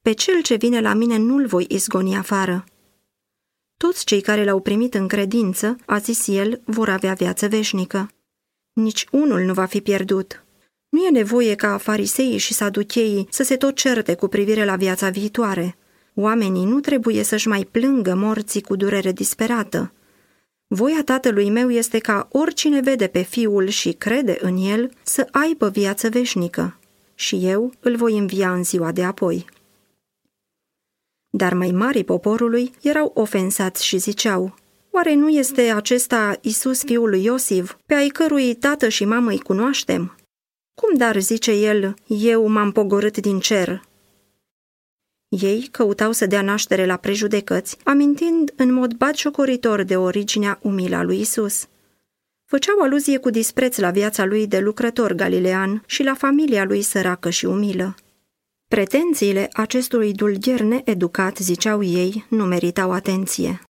Pe 0.00 0.12
cel 0.12 0.42
ce 0.42 0.54
vine 0.54 0.80
la 0.80 0.94
mine 0.94 1.16
nu-l 1.16 1.46
voi 1.46 1.66
izgoni 1.68 2.16
afară. 2.16 2.64
Toți 3.76 4.04
cei 4.04 4.20
care 4.20 4.44
l-au 4.44 4.60
primit 4.60 4.94
în 4.94 5.08
credință, 5.08 5.76
a 5.86 5.98
zis 5.98 6.26
el, 6.26 6.60
vor 6.64 6.88
avea 6.88 7.12
viață 7.12 7.48
veșnică. 7.48 8.10
Nici 8.72 9.06
unul 9.10 9.40
nu 9.40 9.52
va 9.52 9.64
fi 9.64 9.80
pierdut. 9.80 10.44
Nu 10.88 11.04
e 11.04 11.10
nevoie 11.10 11.54
ca 11.54 11.78
fariseii 11.78 12.38
și 12.38 12.54
saducheii 12.54 13.26
să 13.30 13.42
se 13.42 13.56
tot 13.56 13.74
certe 13.74 14.14
cu 14.14 14.28
privire 14.28 14.64
la 14.64 14.76
viața 14.76 15.08
viitoare. 15.08 15.76
Oamenii 16.14 16.64
nu 16.64 16.80
trebuie 16.80 17.22
să-și 17.22 17.48
mai 17.48 17.68
plângă 17.70 18.14
morții 18.14 18.60
cu 18.60 18.76
durere 18.76 19.12
disperată. 19.12 19.92
Voia 20.66 21.02
tatălui 21.04 21.50
meu 21.50 21.70
este 21.70 21.98
ca 21.98 22.28
oricine 22.32 22.80
vede 22.80 23.06
pe 23.06 23.22
fiul 23.22 23.68
și 23.68 23.92
crede 23.92 24.38
în 24.40 24.56
el 24.56 24.90
să 25.02 25.28
aibă 25.30 25.68
viață 25.68 26.08
veșnică. 26.08 26.78
Și 27.14 27.38
eu 27.42 27.72
îl 27.80 27.96
voi 27.96 28.18
învia 28.18 28.52
în 28.52 28.64
ziua 28.64 28.92
de 28.92 29.04
apoi. 29.04 29.46
Dar 31.36 31.54
mai 31.54 31.70
mari 31.70 32.04
poporului 32.04 32.72
erau 32.82 33.10
ofensați 33.14 33.84
și 33.84 33.96
ziceau, 33.98 34.54
Oare 34.90 35.14
nu 35.14 35.28
este 35.28 35.62
acesta 35.62 36.38
Isus 36.40 36.84
fiul 36.84 37.08
lui 37.08 37.24
Iosif, 37.24 37.76
pe 37.86 37.94
ai 37.94 38.08
cărui 38.08 38.54
tată 38.54 38.88
și 38.88 39.04
mamă 39.04 39.30
îi 39.30 39.38
cunoaștem? 39.38 40.16
Cum 40.74 40.96
dar, 40.96 41.20
zice 41.20 41.52
el, 41.52 41.94
eu 42.06 42.46
m-am 42.46 42.72
pogorât 42.72 43.16
din 43.16 43.40
cer? 43.40 43.82
Ei 45.28 45.68
căutau 45.70 46.12
să 46.12 46.26
dea 46.26 46.42
naștere 46.42 46.86
la 46.86 46.96
prejudecăți, 46.96 47.76
amintind 47.84 48.52
în 48.56 48.72
mod 48.72 48.92
batjocoritor 48.92 49.82
de 49.82 49.96
originea 49.96 50.58
umilă 50.62 50.96
a 50.96 51.02
lui 51.02 51.20
Isus. 51.20 51.66
Făceau 52.44 52.80
aluzie 52.80 53.18
cu 53.18 53.30
dispreț 53.30 53.76
la 53.76 53.90
viața 53.90 54.24
lui 54.24 54.46
de 54.46 54.58
lucrător 54.58 55.12
galilean 55.12 55.82
și 55.86 56.02
la 56.02 56.14
familia 56.14 56.64
lui 56.64 56.82
săracă 56.82 57.30
și 57.30 57.44
umilă. 57.44 57.94
Pretențiile 58.68 59.48
acestui 59.52 60.12
dulgher 60.12 60.60
needucat, 60.60 61.36
ziceau 61.36 61.82
ei, 61.82 62.24
nu 62.28 62.44
meritau 62.44 62.92
atenție. 62.92 63.60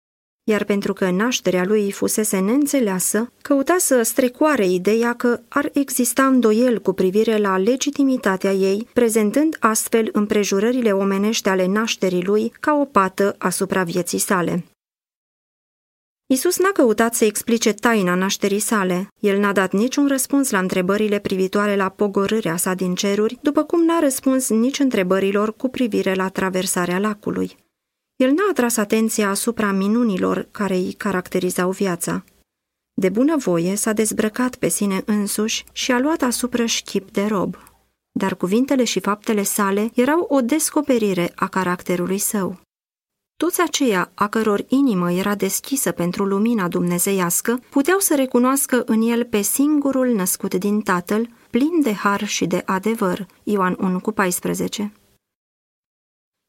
Iar 0.49 0.63
pentru 0.63 0.93
că 0.93 1.09
nașterea 1.09 1.63
lui 1.65 1.91
fusese 1.91 2.39
neînțeleasă, 2.39 3.31
căuta 3.41 3.75
să 3.79 4.01
strecoare 4.01 4.67
ideea 4.67 5.13
că 5.13 5.39
ar 5.47 5.69
exista 5.73 6.25
îndoiel 6.25 6.79
cu 6.79 6.93
privire 6.93 7.37
la 7.37 7.57
legitimitatea 7.57 8.51
ei, 8.51 8.87
prezentând 8.93 9.57
astfel 9.59 10.09
împrejurările 10.11 10.91
omenești 10.91 11.49
ale 11.49 11.67
nașterii 11.67 12.23
lui 12.23 12.53
ca 12.59 12.73
o 12.73 12.85
pată 12.85 13.35
asupra 13.37 13.83
vieții 13.83 14.19
sale. 14.19 14.65
Isus 16.29 16.57
n-a 16.57 16.71
căutat 16.71 17.13
să 17.13 17.25
explice 17.25 17.73
taina 17.73 18.15
nașterii 18.15 18.59
sale. 18.59 19.07
El 19.19 19.39
n-a 19.39 19.51
dat 19.51 19.71
niciun 19.71 20.07
răspuns 20.07 20.49
la 20.49 20.59
întrebările 20.59 21.19
privitoare 21.19 21.75
la 21.75 21.89
pogorârea 21.89 22.57
sa 22.57 22.73
din 22.73 22.95
ceruri, 22.95 23.39
după 23.41 23.63
cum 23.63 23.85
n-a 23.85 23.99
răspuns 23.99 24.49
nici 24.49 24.79
întrebărilor 24.79 25.55
cu 25.55 25.67
privire 25.67 26.13
la 26.13 26.29
traversarea 26.29 26.99
lacului. 26.99 27.55
El 28.15 28.31
n-a 28.31 28.47
atras 28.49 28.77
atenția 28.77 29.29
asupra 29.29 29.71
minunilor 29.71 30.47
care 30.51 30.75
îi 30.75 30.93
caracterizau 30.93 31.71
viața. 31.71 32.23
De 32.93 33.09
bunăvoie 33.09 33.75
s-a 33.75 33.93
dezbrăcat 33.93 34.55
pe 34.55 34.67
sine 34.67 35.03
însuși 35.05 35.63
și 35.71 35.91
a 35.91 35.99
luat 35.99 36.21
asupra 36.21 36.65
șchip 36.65 37.11
de 37.11 37.25
rob. 37.25 37.55
Dar 38.11 38.35
cuvintele 38.35 38.83
și 38.83 38.99
faptele 38.99 39.43
sale 39.43 39.91
erau 39.93 40.25
o 40.29 40.41
descoperire 40.41 41.31
a 41.35 41.47
caracterului 41.47 42.17
său. 42.17 42.65
Toți 43.37 43.61
aceia 43.61 44.11
a 44.13 44.27
căror 44.27 44.65
inimă 44.67 45.11
era 45.11 45.35
deschisă 45.35 45.91
pentru 45.91 46.25
lumina 46.25 46.67
dumnezeiască 46.67 47.59
puteau 47.69 47.99
să 47.99 48.15
recunoască 48.15 48.83
în 48.85 49.01
el 49.01 49.25
pe 49.25 49.41
singurul 49.41 50.07
născut 50.07 50.53
din 50.53 50.81
Tatăl, 50.81 51.29
plin 51.49 51.81
de 51.81 51.93
har 51.93 52.27
și 52.27 52.45
de 52.45 52.63
adevăr. 52.65 53.25
Ioan 53.43 53.77
1 53.79 53.99
cu 53.99 54.11
14. 54.11 54.93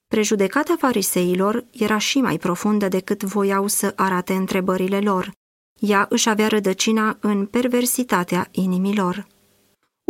Prejudecata 0.07 0.77
fariseilor 0.79 1.65
era 1.73 1.99
și 1.99 2.21
mai 2.21 2.39
profundă 2.39 2.89
decât 2.89 3.23
voiau 3.23 3.67
să 3.67 3.93
arate 3.97 4.33
întrebările 4.33 5.01
lor. 5.01 5.33
Ea 5.81 6.07
își 6.09 6.29
avea 6.29 6.49
rădăcina 6.49 7.17
în 7.21 7.47
perversitatea 7.47 8.49
inimilor. 8.51 9.27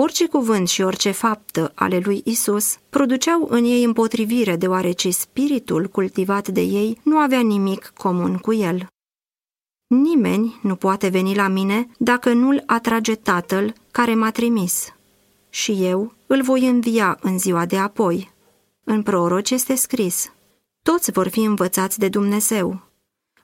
Orice 0.00 0.26
cuvânt 0.26 0.68
și 0.68 0.82
orice 0.82 1.10
faptă 1.10 1.72
ale 1.74 1.98
lui 1.98 2.22
Isus 2.24 2.78
produceau 2.90 3.46
în 3.50 3.64
ei 3.64 3.84
împotrivire, 3.84 4.56
deoarece 4.56 5.10
spiritul 5.10 5.86
cultivat 5.86 6.48
de 6.48 6.60
ei 6.60 7.00
nu 7.02 7.16
avea 7.18 7.40
nimic 7.40 7.92
comun 7.96 8.36
cu 8.36 8.52
el. 8.52 8.86
Nimeni 9.86 10.60
nu 10.62 10.76
poate 10.76 11.08
veni 11.08 11.34
la 11.34 11.48
mine 11.48 11.88
dacă 11.98 12.32
nu-l 12.32 12.62
atrage 12.66 13.14
Tatăl 13.14 13.72
care 13.90 14.14
m-a 14.14 14.30
trimis. 14.30 14.94
Și 15.48 15.84
eu 15.84 16.12
îl 16.26 16.42
voi 16.42 16.68
învia 16.68 17.18
în 17.20 17.38
ziua 17.38 17.66
de 17.66 17.78
apoi. 17.78 18.30
În 18.84 19.02
proroci 19.02 19.50
este 19.50 19.74
scris, 19.74 20.32
toți 20.82 21.12
vor 21.12 21.28
fi 21.28 21.40
învățați 21.40 21.98
de 21.98 22.08
Dumnezeu. 22.08 22.80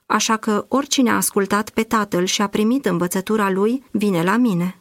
Așa 0.05 0.37
că 0.37 0.65
oricine 0.67 1.09
a 1.09 1.15
ascultat 1.15 1.69
pe 1.69 1.83
Tatăl 1.83 2.25
și 2.25 2.41
a 2.41 2.47
primit 2.47 2.85
învățătura 2.85 3.49
lui, 3.49 3.83
vine 3.91 4.23
la 4.23 4.37
mine. 4.37 4.79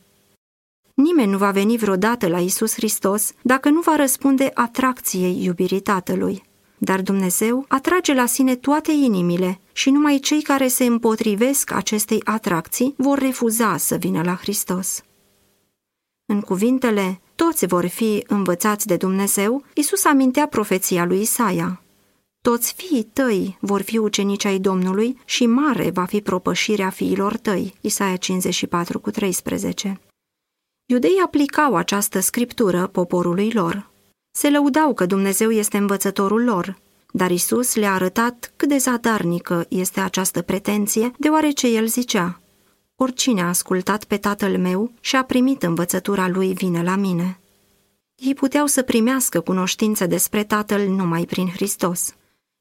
Nimeni 0.95 1.31
nu 1.31 1.39
va 1.39 1.51
veni 1.51 1.77
vreodată 1.77 2.29
la 2.29 2.41
Isus 2.41 2.75
Hristos 2.75 3.33
dacă 3.43 3.69
nu 3.69 3.81
va 3.81 3.97
răspunde 3.97 4.51
atracției 4.55 5.45
iubirii 5.45 5.81
Tatălui. 5.81 6.43
Dar 6.79 7.03
Dumnezeu 7.03 7.65
atrage 7.69 8.15
la 8.15 8.27
sine 8.27 8.57
toate 8.57 8.93
inimile 8.93 9.61
și 9.73 9.91
numai 9.91 10.19
cei 10.19 10.43
care 10.43 10.69
se 10.69 10.85
împotrivesc 10.85 11.73
acestei 11.73 12.21
atracții 12.25 12.95
vor 12.97 13.19
refuza 13.19 13.77
să 13.77 13.97
vină 13.97 14.23
la 14.23 14.35
Hristos. 14.35 15.03
În 16.27 16.41
cuvintele 16.41 17.21
toți 17.35 17.67
vor 17.67 17.87
fi 17.87 18.25
învățați 18.27 18.87
de 18.87 18.97
Dumnezeu, 18.97 19.65
Isus 19.75 20.05
amintea 20.05 20.47
profeția 20.47 21.05
lui 21.05 21.21
Isaia. 21.21 21.83
Toți 22.41 22.75
fiii 22.77 23.03
tăi 23.13 23.57
vor 23.61 23.83
fi 23.83 23.99
ucenici 23.99 24.45
ai 24.45 24.59
Domnului 24.59 25.19
și 25.25 25.47
mare 25.47 25.91
va 25.91 26.05
fi 26.05 26.21
propășirea 26.21 26.91
fiilor 26.91 27.37
tăi. 27.37 27.75
Isaia 27.81 28.17
54 28.17 28.99
cu 28.99 29.11
13. 29.11 30.01
Iudeii 30.87 31.23
aplicau 31.25 31.77
această 31.77 32.21
scriptură 32.21 32.87
poporului 32.87 33.53
lor. 33.53 33.91
Se 34.31 34.51
lăudau 34.51 34.95
că 34.95 35.07
Dumnezeu 35.07 35.51
este 35.51 35.77
învățătorul 35.77 36.45
lor, 36.45 36.79
dar 37.13 37.31
Isus 37.31 37.75
le-a 37.75 37.93
arătat 37.93 38.53
cât 38.57 38.69
de 38.69 38.77
zadarnică 38.77 39.67
este 39.69 40.01
această 40.01 40.43
pretenție, 40.43 41.13
deoarece 41.19 41.67
el 41.67 41.87
zicea, 41.87 42.41
Oricine 42.97 43.43
a 43.43 43.49
ascultat 43.49 44.05
pe 44.05 44.17
tatăl 44.17 44.59
meu 44.59 44.93
și 45.01 45.17
a 45.17 45.25
primit 45.25 45.63
învățătura 45.63 46.29
lui 46.29 46.55
vine 46.55 46.83
la 46.83 46.97
mine. 46.97 47.41
Ei 48.15 48.35
puteau 48.35 48.67
să 48.67 48.83
primească 48.83 49.41
cunoștință 49.41 50.07
despre 50.07 50.45
tatăl 50.45 50.89
numai 50.89 51.25
prin 51.25 51.49
Hristos. 51.49 52.15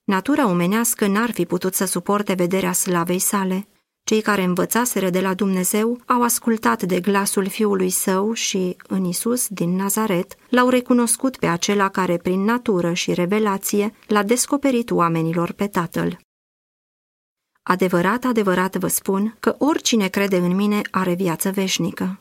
Natura 0.03 0.48
omenească 0.48 1.08
n-ar 1.08 1.32
fi 1.32 1.46
putut 1.46 1.74
să 1.74 1.86
suporte 1.86 2.34
vederea 2.34 2.72
slavei 2.72 3.20
sale, 3.20 3.68
cei 4.03 4.22
care 4.22 4.43
învățaseră 4.43 5.10
de 5.10 5.19
la 5.22 5.33
Dumnezeu 5.33 6.01
au 6.05 6.22
ascultat 6.22 6.83
de 6.83 7.00
glasul 7.00 7.48
fiului 7.48 7.89
său 7.89 8.33
și, 8.33 8.77
în 8.88 9.03
Isus 9.03 9.48
din 9.48 9.75
Nazaret, 9.75 10.36
l-au 10.50 10.69
recunoscut 10.69 11.38
pe 11.38 11.45
acela 11.48 11.89
care, 11.89 12.17
prin 12.17 12.43
natură 12.43 12.93
și 12.93 13.13
revelație, 13.13 13.93
l-a 14.07 14.24
descoperit 14.24 14.91
oamenilor 14.91 15.51
pe 15.51 15.67
Tatăl. 15.67 16.19
Adevărat, 17.63 18.24
adevărat 18.24 18.75
vă 18.75 18.88
spun 18.88 19.36
că 19.39 19.55
oricine 19.57 20.07
crede 20.07 20.38
în 20.38 20.55
mine 20.55 20.81
are 20.91 21.13
viață 21.13 21.51
veșnică. 21.51 22.19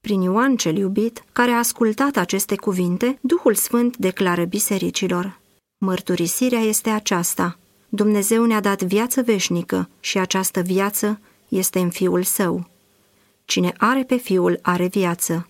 Prin 0.00 0.20
Ioan 0.20 0.56
cel 0.56 0.76
iubit, 0.76 1.24
care 1.32 1.50
a 1.50 1.58
ascultat 1.58 2.16
aceste 2.16 2.56
cuvinte, 2.56 3.18
Duhul 3.20 3.54
Sfânt 3.54 3.96
declară 3.96 4.44
bisericilor. 4.44 5.40
Mărturisirea 5.78 6.60
este 6.60 6.90
aceasta, 6.90 7.58
Dumnezeu 7.90 8.44
ne-a 8.44 8.60
dat 8.60 8.82
viață 8.82 9.22
veșnică 9.22 9.90
și 10.00 10.18
această 10.18 10.60
viață 10.60 11.20
este 11.48 11.78
în 11.78 11.90
Fiul 11.90 12.22
Său. 12.22 12.70
Cine 13.44 13.74
are 13.78 14.04
pe 14.04 14.16
Fiul 14.16 14.58
are 14.62 14.86
viață. 14.86 15.48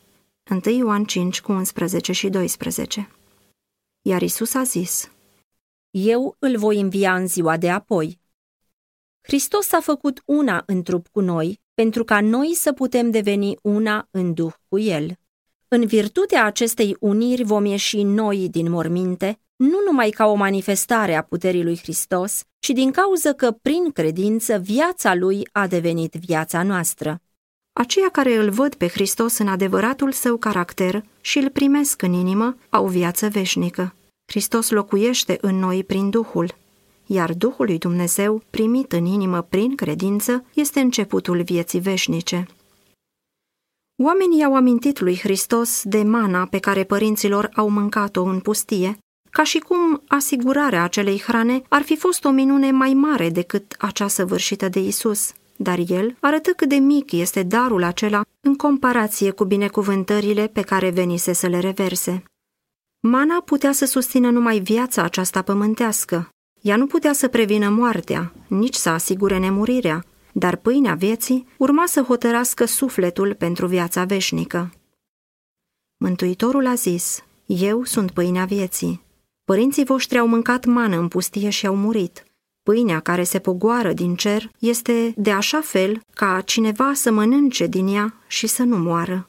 1 0.64 0.76
Ioan 0.76 1.04
5 1.04 1.40
cu 1.40 1.52
11 1.52 2.12
și 2.12 2.28
12 2.28 3.10
Iar 4.02 4.22
Isus 4.22 4.54
a 4.54 4.62
zis, 4.62 5.10
Eu 5.90 6.36
îl 6.38 6.56
voi 6.56 6.80
învia 6.80 7.14
în 7.14 7.26
ziua 7.26 7.56
de 7.56 7.70
apoi. 7.70 8.20
Hristos 9.20 9.66
s-a 9.66 9.80
făcut 9.80 10.22
una 10.24 10.62
în 10.66 10.82
trup 10.82 11.08
cu 11.08 11.20
noi, 11.20 11.60
pentru 11.74 12.04
ca 12.04 12.20
noi 12.20 12.54
să 12.54 12.72
putem 12.72 13.10
deveni 13.10 13.56
una 13.62 14.08
în 14.10 14.34
duh 14.34 14.52
cu 14.68 14.78
El. 14.78 15.16
În 15.68 15.86
virtutea 15.86 16.44
acestei 16.44 16.96
uniri 17.00 17.42
vom 17.42 17.64
ieși 17.64 18.02
noi 18.02 18.48
din 18.48 18.70
morminte, 18.70 19.40
nu 19.58 19.78
numai 19.86 20.10
ca 20.10 20.26
o 20.26 20.34
manifestare 20.34 21.14
a 21.14 21.22
puterii 21.22 21.62
lui 21.62 21.78
Hristos, 21.78 22.42
ci 22.58 22.68
din 22.68 22.90
cauză 22.90 23.32
că, 23.32 23.50
prin 23.50 23.90
credință, 23.92 24.58
viața 24.58 25.14
lui 25.14 25.48
a 25.52 25.66
devenit 25.66 26.14
viața 26.14 26.62
noastră. 26.62 27.20
Aceia 27.72 28.08
care 28.08 28.36
îl 28.36 28.50
văd 28.50 28.74
pe 28.74 28.88
Hristos 28.88 29.38
în 29.38 29.48
adevăratul 29.48 30.12
său 30.12 30.36
caracter 30.36 31.04
și 31.20 31.38
îl 31.38 31.50
primesc 31.50 32.02
în 32.02 32.12
inimă, 32.12 32.56
au 32.68 32.86
viață 32.86 33.28
veșnică. 33.28 33.94
Hristos 34.26 34.70
locuiește 34.70 35.38
în 35.40 35.58
noi 35.58 35.84
prin 35.84 36.10
Duhul, 36.10 36.54
iar 37.06 37.32
Duhul 37.32 37.66
lui 37.66 37.78
Dumnezeu, 37.78 38.42
primit 38.50 38.92
în 38.92 39.04
inimă 39.04 39.42
prin 39.42 39.74
credință, 39.74 40.44
este 40.54 40.80
începutul 40.80 41.42
vieții 41.42 41.80
veșnice. 41.80 42.46
Oamenii 44.02 44.44
au 44.44 44.54
amintit 44.54 45.00
lui 45.00 45.18
Hristos 45.18 45.82
de 45.84 46.02
mana 46.02 46.46
pe 46.46 46.58
care 46.58 46.84
părinților 46.84 47.50
au 47.54 47.68
mâncat-o 47.68 48.22
în 48.22 48.40
pustie, 48.40 48.98
ca 49.30 49.44
și 49.44 49.58
cum 49.58 50.02
asigurarea 50.08 50.82
acelei 50.82 51.20
hrane 51.20 51.62
ar 51.68 51.82
fi 51.82 51.96
fost 51.96 52.24
o 52.24 52.30
minune 52.30 52.70
mai 52.70 52.92
mare 52.92 53.30
decât 53.30 53.74
acea 53.78 54.08
săvârșită 54.08 54.68
de 54.68 54.80
Isus, 54.80 55.32
dar 55.56 55.78
el 55.88 56.16
arătă 56.20 56.50
cât 56.50 56.68
de 56.68 56.76
mic 56.76 57.12
este 57.12 57.42
darul 57.42 57.82
acela 57.82 58.22
în 58.40 58.56
comparație 58.56 59.30
cu 59.30 59.44
binecuvântările 59.44 60.46
pe 60.46 60.60
care 60.60 60.90
venise 60.90 61.32
să 61.32 61.46
le 61.46 61.58
reverse. 61.58 62.22
Mana 63.00 63.40
putea 63.40 63.72
să 63.72 63.84
susțină 63.84 64.30
numai 64.30 64.58
viața 64.58 65.02
aceasta 65.02 65.42
pământească. 65.42 66.28
Ea 66.60 66.76
nu 66.76 66.86
putea 66.86 67.12
să 67.12 67.28
prevină 67.28 67.68
moartea, 67.68 68.32
nici 68.46 68.74
să 68.74 68.88
asigure 68.88 69.38
nemurirea, 69.38 70.04
dar 70.32 70.56
pâinea 70.56 70.94
vieții 70.94 71.46
urma 71.56 71.86
să 71.86 72.00
hotărască 72.02 72.64
sufletul 72.64 73.34
pentru 73.34 73.66
viața 73.66 74.04
veșnică. 74.04 74.72
Mântuitorul 75.96 76.66
a 76.66 76.74
zis, 76.74 77.24
Eu 77.46 77.84
sunt 77.84 78.10
pâinea 78.10 78.44
vieții. 78.44 79.06
Părinții 79.48 79.84
voștri 79.84 80.18
au 80.18 80.26
mâncat 80.26 80.64
mană 80.64 80.96
în 80.96 81.08
pustie 81.08 81.50
și 81.50 81.66
au 81.66 81.76
murit. 81.76 82.24
Pâinea 82.62 83.00
care 83.00 83.22
se 83.22 83.38
pogoară 83.38 83.92
din 83.92 84.16
cer 84.16 84.50
este 84.58 85.14
de 85.16 85.30
așa 85.30 85.60
fel 85.60 86.00
ca 86.14 86.40
cineva 86.40 86.92
să 86.94 87.10
mănânce 87.10 87.66
din 87.66 87.86
ea 87.86 88.14
și 88.26 88.46
să 88.46 88.62
nu 88.62 88.78
moară. 88.78 89.26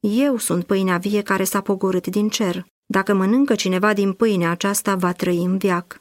Eu 0.00 0.36
sunt 0.36 0.64
pâinea 0.64 0.96
vie 0.96 1.22
care 1.22 1.44
s-a 1.44 1.60
pogorât 1.60 2.06
din 2.06 2.28
cer. 2.28 2.66
Dacă 2.86 3.14
mănâncă 3.14 3.54
cineva 3.54 3.92
din 3.92 4.12
pâinea 4.12 4.50
aceasta, 4.50 4.94
va 4.94 5.12
trăi 5.12 5.44
în 5.44 5.58
viac. 5.58 6.00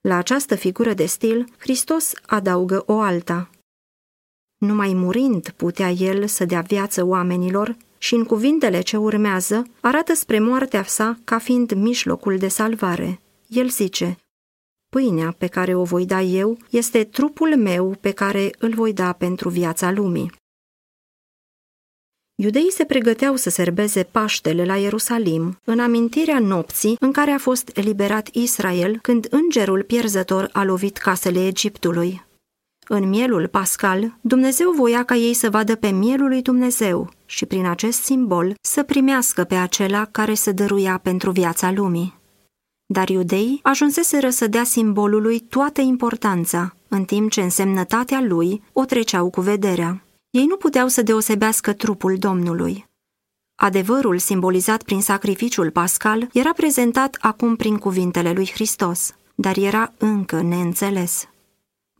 La 0.00 0.16
această 0.16 0.54
figură 0.54 0.94
de 0.94 1.06
stil, 1.06 1.52
Hristos 1.58 2.12
adaugă 2.26 2.82
o 2.86 3.00
alta. 3.00 3.50
Numai 4.56 4.92
murind 4.94 5.50
putea 5.50 5.90
el 5.90 6.26
să 6.26 6.44
dea 6.44 6.60
viață 6.60 7.06
oamenilor 7.06 7.76
și 8.02 8.14
în 8.14 8.24
cuvintele 8.24 8.80
ce 8.80 8.96
urmează 8.96 9.66
arată 9.80 10.14
spre 10.14 10.38
moartea 10.38 10.82
sa 10.82 11.18
ca 11.24 11.38
fiind 11.38 11.72
mijlocul 11.72 12.38
de 12.38 12.48
salvare. 12.48 13.20
El 13.46 13.68
zice, 13.68 14.18
Pâinea 14.88 15.34
pe 15.38 15.46
care 15.46 15.74
o 15.74 15.82
voi 15.82 16.06
da 16.06 16.20
eu 16.20 16.58
este 16.70 17.04
trupul 17.04 17.56
meu 17.56 17.96
pe 18.00 18.10
care 18.10 18.50
îl 18.58 18.74
voi 18.74 18.92
da 18.92 19.12
pentru 19.12 19.48
viața 19.48 19.90
lumii. 19.90 20.32
Iudeii 22.34 22.72
se 22.72 22.84
pregăteau 22.84 23.36
să 23.36 23.50
serbeze 23.50 24.02
Paștele 24.02 24.64
la 24.64 24.76
Ierusalim, 24.76 25.60
în 25.64 25.78
amintirea 25.78 26.38
nopții 26.38 26.96
în 27.00 27.12
care 27.12 27.30
a 27.30 27.38
fost 27.38 27.70
eliberat 27.74 28.28
Israel 28.32 28.98
când 29.02 29.26
îngerul 29.30 29.82
pierzător 29.82 30.48
a 30.52 30.64
lovit 30.64 30.96
casele 30.96 31.46
Egiptului. 31.46 32.30
În 32.88 33.08
mielul 33.08 33.48
pascal, 33.48 34.16
Dumnezeu 34.20 34.70
voia 34.70 35.04
ca 35.04 35.14
ei 35.14 35.34
să 35.34 35.50
vadă 35.50 35.74
pe 35.74 35.88
mielul 35.88 36.28
lui 36.28 36.42
Dumnezeu 36.42 37.10
și 37.26 37.46
prin 37.46 37.66
acest 37.66 38.02
simbol 38.02 38.54
să 38.60 38.82
primească 38.82 39.44
pe 39.44 39.54
acela 39.54 40.04
care 40.04 40.34
se 40.34 40.52
dăruia 40.52 41.00
pentru 41.02 41.30
viața 41.30 41.70
lumii. 41.70 42.20
Dar 42.86 43.08
iudeii 43.08 43.60
ajunseseră 43.62 44.30
să 44.30 44.46
dea 44.46 44.64
simbolului 44.64 45.40
toată 45.40 45.80
importanța, 45.80 46.74
în 46.88 47.04
timp 47.04 47.30
ce 47.30 47.40
însemnătatea 47.40 48.20
lui 48.20 48.62
o 48.72 48.84
treceau 48.84 49.30
cu 49.30 49.40
vederea. 49.40 50.02
Ei 50.30 50.46
nu 50.46 50.56
puteau 50.56 50.88
să 50.88 51.02
deosebească 51.02 51.72
trupul 51.72 52.16
Domnului. 52.18 52.86
Adevărul 53.54 54.18
simbolizat 54.18 54.82
prin 54.82 55.00
sacrificiul 55.00 55.70
pascal 55.70 56.28
era 56.32 56.52
prezentat 56.52 57.16
acum 57.20 57.56
prin 57.56 57.76
cuvintele 57.76 58.32
lui 58.32 58.50
Hristos, 58.54 59.14
dar 59.34 59.56
era 59.56 59.92
încă 59.98 60.42
neînțeles. 60.42 61.26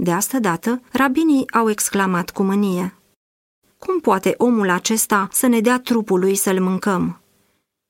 De 0.03 0.13
asta 0.13 0.39
dată, 0.39 0.83
rabinii 0.93 1.51
au 1.51 1.71
exclamat 1.71 2.31
cu 2.31 2.43
mânie. 2.43 2.95
Cum 3.79 4.01
poate 4.01 4.35
omul 4.37 4.69
acesta 4.69 5.29
să 5.33 5.47
ne 5.47 5.61
dea 5.61 5.81
trupul 5.81 6.21
lui 6.21 6.35
să-l 6.35 6.61
mâncăm? 6.61 7.21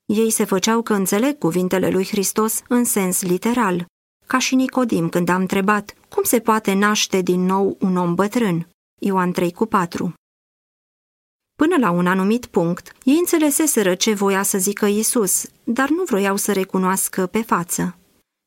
Ei 0.04 0.30
se 0.30 0.44
făceau 0.44 0.82
că 0.82 0.94
înțeleg 0.94 1.38
cuvintele 1.38 1.90
lui 1.90 2.06
Hristos 2.06 2.62
în 2.68 2.84
sens 2.84 3.22
literal, 3.22 3.86
ca 4.26 4.38
și 4.38 4.54
Nicodim 4.54 5.08
când 5.08 5.28
a 5.28 5.34
întrebat 5.34 5.94
cum 6.08 6.22
se 6.22 6.40
poate 6.40 6.72
naște 6.72 7.20
din 7.20 7.40
nou 7.40 7.76
un 7.80 7.96
om 7.96 8.14
bătrân. 8.14 8.68
Ioan 9.00 9.32
3 9.32 9.52
cu 9.52 9.66
4 9.66 10.14
Până 11.54 11.76
la 11.78 11.90
un 11.90 12.06
anumit 12.06 12.46
punct, 12.46 12.92
ei 13.04 13.16
înțeleseseră 13.18 13.94
ce 13.94 14.14
voia 14.14 14.42
să 14.42 14.58
zică 14.58 14.86
Isus, 14.86 15.46
dar 15.64 15.88
nu 15.88 16.02
vroiau 16.04 16.36
să 16.36 16.52
recunoască 16.52 17.26
pe 17.26 17.42
față. 17.42 17.96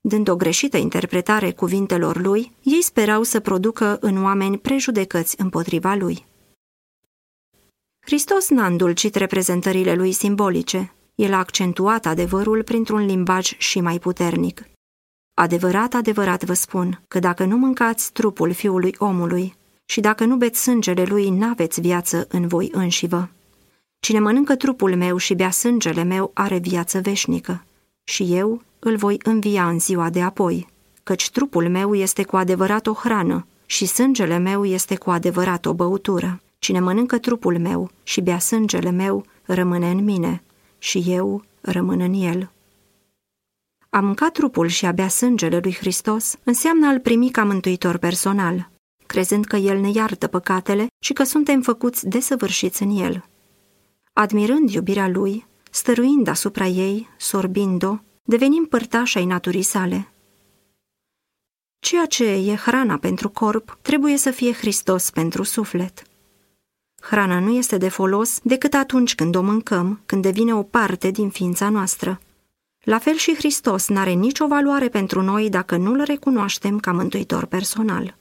Dând 0.08 0.28
o 0.28 0.36
greșită 0.36 0.78
interpretare 0.78 1.52
cuvintelor 1.52 2.22
lui, 2.22 2.52
ei 2.64 2.82
sperau 2.82 3.24
să 3.24 3.40
producă 3.40 3.98
în 4.02 4.24
oameni 4.24 4.58
prejudecăți 4.58 5.42
împotriva 5.42 5.94
lui. 5.94 6.26
Hristos 8.00 8.50
n-a 8.50 8.66
îndulcit 8.66 9.16
reprezentările 9.16 9.94
lui 9.94 10.12
simbolice. 10.12 10.94
El 11.16 11.34
a 11.34 11.38
accentuat 11.38 12.06
adevărul 12.06 12.64
printr-un 12.64 13.06
limbaj 13.06 13.58
și 13.58 13.80
mai 13.80 14.00
puternic. 14.00 14.70
Adevărat, 15.34 15.94
adevărat 15.94 16.44
vă 16.44 16.54
spun 16.54 17.02
că 17.08 17.20
dacă 17.20 17.46
nu 17.46 17.58
mâncați 17.58 18.12
trupul 18.12 18.54
fiului 18.54 18.96
omului 18.98 19.56
și 19.86 20.00
dacă 20.00 20.26
nu 20.26 20.36
beți 20.36 20.62
sângele 20.62 21.04
lui, 21.04 21.30
n-aveți 21.30 21.82
viață 21.82 22.28
în 22.30 22.48
voi 22.48 22.70
înșivă. 22.72 23.30
Cine 24.00 24.20
mănâncă 24.20 24.56
trupul 24.56 24.96
meu 24.96 25.18
și 25.18 25.34
bea 25.34 25.52
sângele 25.52 26.04
meu 26.04 26.32
are 26.34 26.58
viață 26.58 27.00
veșnică 27.00 27.66
și 28.04 28.36
eu 28.36 28.62
îl 28.86 28.96
voi 28.96 29.18
învia 29.24 29.68
în 29.68 29.80
ziua 29.80 30.10
de 30.10 30.22
apoi, 30.22 30.68
căci 31.04 31.30
trupul 31.30 31.70
meu 31.70 31.96
este 31.96 32.24
cu 32.24 32.36
adevărat 32.36 32.88
o 32.88 32.94
hrană 32.94 33.48
și 33.66 33.86
sângele 33.86 34.38
meu 34.38 34.66
este 34.66 34.96
cu 34.96 35.10
adevărat 35.10 35.66
o 35.66 35.74
băutură. 35.74 36.42
Cine 36.60 36.80
mănâncă 36.80 37.18
trupul 37.18 37.60
meu 37.60 37.92
și 38.04 38.22
bea 38.22 38.40
sângele 38.40 38.90
meu 38.90 39.26
rămâne 39.44 39.90
în 39.90 40.04
mine 40.04 40.44
și 40.78 41.04
eu 41.08 41.44
rămân 41.62 42.00
în 42.00 42.14
el. 42.14 42.52
A 43.90 44.00
mânca 44.00 44.30
trupul 44.30 44.68
și 44.68 44.86
a 44.86 44.92
bea 44.92 45.08
sângele 45.08 45.60
lui 45.62 45.76
Hristos 45.76 46.36
înseamnă 46.44 46.88
a-L 46.88 47.00
primi 47.00 47.30
ca 47.30 47.44
mântuitor 47.44 47.98
personal– 47.98 48.70
crezând 49.06 49.46
că 49.46 49.56
El 49.56 49.80
ne 49.80 49.90
iartă 49.94 50.28
păcatele 50.28 50.88
și 51.00 51.14
că 51.14 51.24
suntem 51.24 51.62
făcuți 51.62 52.08
desăvârșiți 52.08 52.84
în 52.84 52.90
El. 52.98 53.26
Admirând 54.14 54.70
iubirea 54.70 55.08
Lui, 55.08 55.46
stăruind 55.72 56.28
asupra 56.28 56.66
ei, 56.66 57.10
sorbind-o, 57.18 57.98
devenim 58.28 58.66
părtași 58.66 59.18
ai 59.18 59.26
naturii 59.26 59.62
sale. 59.62 60.10
Ceea 61.80 62.06
ce 62.06 62.26
e 62.26 62.56
hrana 62.56 62.98
pentru 62.98 63.30
corp 63.30 63.78
trebuie 63.82 64.18
să 64.18 64.32
fie 64.32 64.54
Hristos 64.54 65.10
pentru 65.10 65.44
suflet. 65.44 66.04
Hrana 67.02 67.40
nu 67.40 67.50
este 67.50 67.78
de 67.78 67.90
folos 67.90 68.40
decât 68.44 68.74
atunci 68.74 69.16
când 69.16 69.36
o 69.36 69.42
mâncăm, 69.42 70.02
când 70.06 70.22
devine 70.22 70.54
o 70.56 70.64
parte 70.64 71.12
din 71.12 71.30
ființa 71.30 71.70
noastră. 71.70 72.20
La 72.84 72.98
fel 72.98 73.16
și 73.16 73.36
Hristos 73.36 73.88
n-are 73.88 74.12
nicio 74.12 74.48
valoare 74.48 74.90
pentru 74.90 75.22
noi 75.22 75.50
dacă 75.50 75.78
nu-L 75.78 76.02
recunoaștem 76.06 76.80
ca 76.80 76.92
mântuitor 76.92 77.46
personal. 77.46 78.18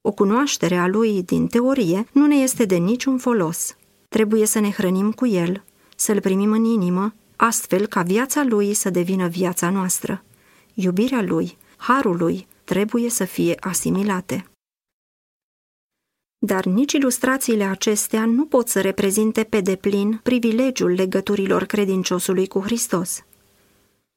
O 0.00 0.12
cunoaștere 0.12 0.76
a 0.76 0.86
lui 0.86 1.22
din 1.22 1.46
teorie 1.46 2.06
nu 2.12 2.26
ne 2.26 2.36
este 2.36 2.64
de 2.64 2.76
niciun 2.76 3.18
folos. 3.18 3.76
Trebuie 4.08 4.46
să 4.46 4.60
ne 4.60 4.70
hrănim 4.70 5.12
cu 5.12 5.26
el, 5.26 5.64
să-l 5.96 6.20
primim 6.20 6.52
în 6.52 6.64
inimă, 6.64 7.14
astfel 7.42 7.86
ca 7.86 8.02
viața 8.02 8.44
lui 8.44 8.74
să 8.74 8.90
devină 8.90 9.28
viața 9.28 9.70
noastră. 9.70 10.24
Iubirea 10.74 11.22
lui, 11.22 11.56
harul 11.76 12.16
lui, 12.16 12.46
trebuie 12.64 13.10
să 13.10 13.24
fie 13.24 13.56
asimilate. 13.60 14.50
Dar 16.38 16.64
nici 16.64 16.92
ilustrațiile 16.92 17.64
acestea 17.64 18.24
nu 18.24 18.44
pot 18.46 18.68
să 18.68 18.80
reprezinte 18.80 19.44
pe 19.44 19.60
deplin 19.60 20.20
privilegiul 20.22 20.90
legăturilor 20.90 21.64
credinciosului 21.64 22.46
cu 22.46 22.60
Hristos. 22.60 23.24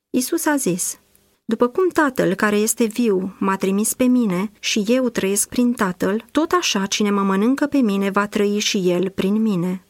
Isus 0.09 0.45
a 0.45 0.55
zis, 0.55 0.99
după 1.45 1.67
cum 1.67 1.89
Tatăl 1.89 2.33
care 2.33 2.55
este 2.55 2.85
viu 2.85 3.35
m-a 3.39 3.55
trimis 3.55 3.93
pe 3.93 4.03
mine 4.03 4.51
și 4.59 4.83
eu 4.87 5.09
trăiesc 5.09 5.49
prin 5.49 5.73
Tatăl, 5.73 6.25
tot 6.31 6.51
așa 6.51 6.85
cine 6.85 7.09
mă 7.09 7.21
mănâncă 7.21 7.65
pe 7.65 7.77
mine 7.77 8.09
va 8.09 8.27
trăi 8.27 8.59
și 8.59 8.89
el 8.89 9.09
prin 9.09 9.41
mine. 9.41 9.84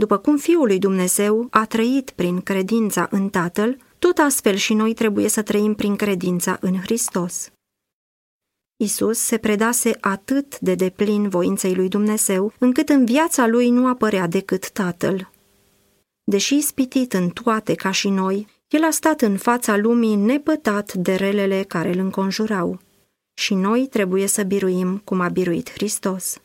După 0.00 0.18
cum 0.18 0.36
Fiul 0.36 0.66
lui 0.66 0.78
Dumnezeu 0.78 1.46
a 1.50 1.64
trăit 1.64 2.10
prin 2.10 2.40
credința 2.40 3.08
în 3.10 3.28
Tatăl, 3.28 3.76
tot 3.98 4.18
astfel 4.18 4.54
și 4.54 4.74
noi 4.74 4.94
trebuie 4.94 5.28
să 5.28 5.42
trăim 5.42 5.74
prin 5.74 5.96
credința 5.96 6.58
în 6.60 6.80
Hristos. 6.80 7.50
Isus 8.76 9.18
se 9.18 9.38
predase 9.38 9.96
atât 10.00 10.58
de 10.58 10.74
deplin 10.74 11.28
voinței 11.28 11.74
lui 11.74 11.88
Dumnezeu, 11.88 12.52
încât 12.58 12.88
în 12.88 13.04
viața 13.04 13.46
lui 13.46 13.70
nu 13.70 13.86
apărea 13.86 14.26
decât 14.26 14.70
Tatăl. 14.70 15.30
Deși 16.24 16.56
ispitit 16.56 17.12
în 17.12 17.28
toate 17.28 17.74
ca 17.74 17.90
și 17.90 18.08
noi, 18.08 18.46
el 18.68 18.84
a 18.84 18.90
stat 18.90 19.20
în 19.20 19.36
fața 19.36 19.76
lumii 19.76 20.14
nepătat 20.14 20.92
de 20.92 21.14
relele 21.14 21.62
care 21.62 21.92
îl 21.92 21.98
înconjurau 21.98 22.80
și 23.34 23.54
noi 23.54 23.86
trebuie 23.86 24.26
să 24.26 24.42
biruim 24.42 24.98
cum 24.98 25.20
a 25.20 25.28
biruit 25.28 25.70
Hristos. 25.70 26.40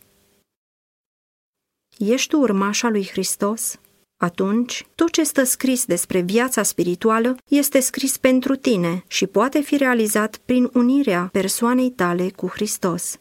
Ești 1.98 2.30
tu 2.30 2.40
urmașa 2.40 2.90
lui 2.90 3.08
Hristos? 3.12 3.78
atunci 4.24 4.86
tot 4.96 5.12
ce 5.12 5.24
stă 5.24 5.44
scris 5.44 5.86
despre 5.86 6.20
viața 6.20 6.64
spirituală 6.64 7.38
este 7.50 7.80
scris 7.80 8.18
pentru 8.18 8.56
tine 8.56 9.04
și 9.08 9.26
poate 9.26 9.62
fi 9.62 9.78
realizat 9.78 10.38
prin 10.38 10.70
unirea 10.74 11.30
persoanei 11.32 11.92
tale 11.92 12.30
cu 12.30 12.48
Hristos. 12.48 13.20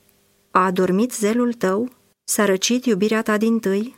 A 0.51 0.65
adormit 0.65 1.13
zelul 1.13 1.53
tău? 1.53 1.91
S-a 2.25 2.45
răcit 2.45 2.85
iubirea 2.85 3.23
ta 3.23 3.37
din 3.37 3.59
tâi? 3.59 3.97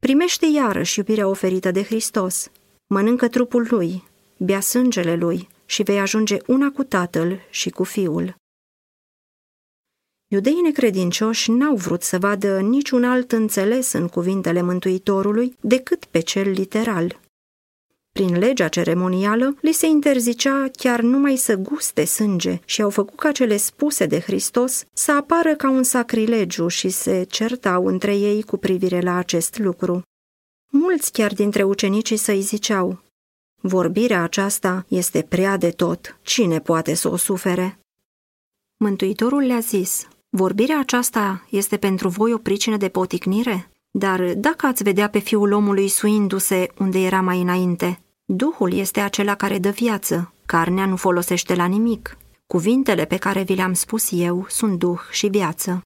Primește 0.00 0.46
iarăși 0.46 0.98
iubirea 0.98 1.28
oferită 1.28 1.70
de 1.70 1.82
Hristos. 1.82 2.50
Mănâncă 2.86 3.28
trupul 3.28 3.66
lui, 3.70 4.04
bea 4.38 4.60
sângele 4.60 5.16
lui 5.16 5.48
și 5.66 5.82
vei 5.82 6.00
ajunge 6.00 6.36
una 6.46 6.70
cu 6.70 6.84
tatăl 6.84 7.40
și 7.50 7.70
cu 7.70 7.84
fiul. 7.84 8.34
Iudeii 10.30 10.60
necredincioși 10.60 11.50
n-au 11.50 11.74
vrut 11.74 12.02
să 12.02 12.18
vadă 12.18 12.60
niciun 12.60 13.04
alt 13.04 13.32
înțeles 13.32 13.92
în 13.92 14.08
cuvintele 14.08 14.62
Mântuitorului 14.62 15.56
decât 15.60 16.04
pe 16.04 16.20
cel 16.20 16.50
literal. 16.50 17.20
Prin 18.12 18.38
legea 18.38 18.68
ceremonială, 18.68 19.56
li 19.60 19.72
se 19.72 19.86
interzicea 19.86 20.70
chiar 20.76 21.00
numai 21.00 21.36
să 21.36 21.54
guste 21.56 22.04
sânge 22.04 22.60
și 22.64 22.82
au 22.82 22.90
făcut 22.90 23.18
ca 23.18 23.32
cele 23.32 23.56
spuse 23.56 24.06
de 24.06 24.20
Hristos 24.20 24.84
să 24.92 25.12
apară 25.12 25.54
ca 25.54 25.70
un 25.70 25.82
sacrilegiu 25.82 26.68
și 26.68 26.88
se 26.88 27.22
certau 27.22 27.86
între 27.86 28.16
ei 28.16 28.42
cu 28.42 28.56
privire 28.56 29.00
la 29.00 29.16
acest 29.16 29.58
lucru. 29.58 30.02
Mulți 30.70 31.12
chiar 31.12 31.32
dintre 31.32 31.62
ucenicii 31.62 32.16
să-i 32.16 32.40
ziceau, 32.40 33.02
Vorbirea 33.60 34.22
aceasta 34.22 34.84
este 34.88 35.22
prea 35.22 35.56
de 35.56 35.70
tot, 35.70 36.18
cine 36.22 36.60
poate 36.60 36.94
să 36.94 37.08
o 37.08 37.16
sufere? 37.16 37.78
Mântuitorul 38.76 39.42
le-a 39.42 39.58
zis, 39.58 40.08
Vorbirea 40.30 40.78
aceasta 40.78 41.46
este 41.50 41.76
pentru 41.76 42.08
voi 42.08 42.32
o 42.32 42.38
pricină 42.38 42.76
de 42.76 42.88
poticnire? 42.88 43.70
Dar 43.90 44.34
dacă 44.34 44.66
ați 44.66 44.82
vedea 44.82 45.08
pe 45.08 45.18
fiul 45.18 45.52
omului 45.52 45.88
suindu-se 45.88 46.66
unde 46.78 46.98
era 46.98 47.20
mai 47.20 47.40
înainte, 47.40 48.00
Duhul 48.24 48.72
este 48.72 49.00
acela 49.00 49.34
care 49.34 49.58
dă 49.58 49.70
viață, 49.70 50.32
carnea 50.46 50.86
nu 50.86 50.96
folosește 50.96 51.54
la 51.54 51.66
nimic. 51.66 52.16
Cuvintele 52.46 53.04
pe 53.04 53.16
care 53.16 53.42
vi 53.42 53.54
le-am 53.54 53.72
spus 53.72 54.08
eu 54.10 54.46
sunt 54.48 54.78
Duh 54.78 55.00
și 55.10 55.26
viață. 55.26 55.82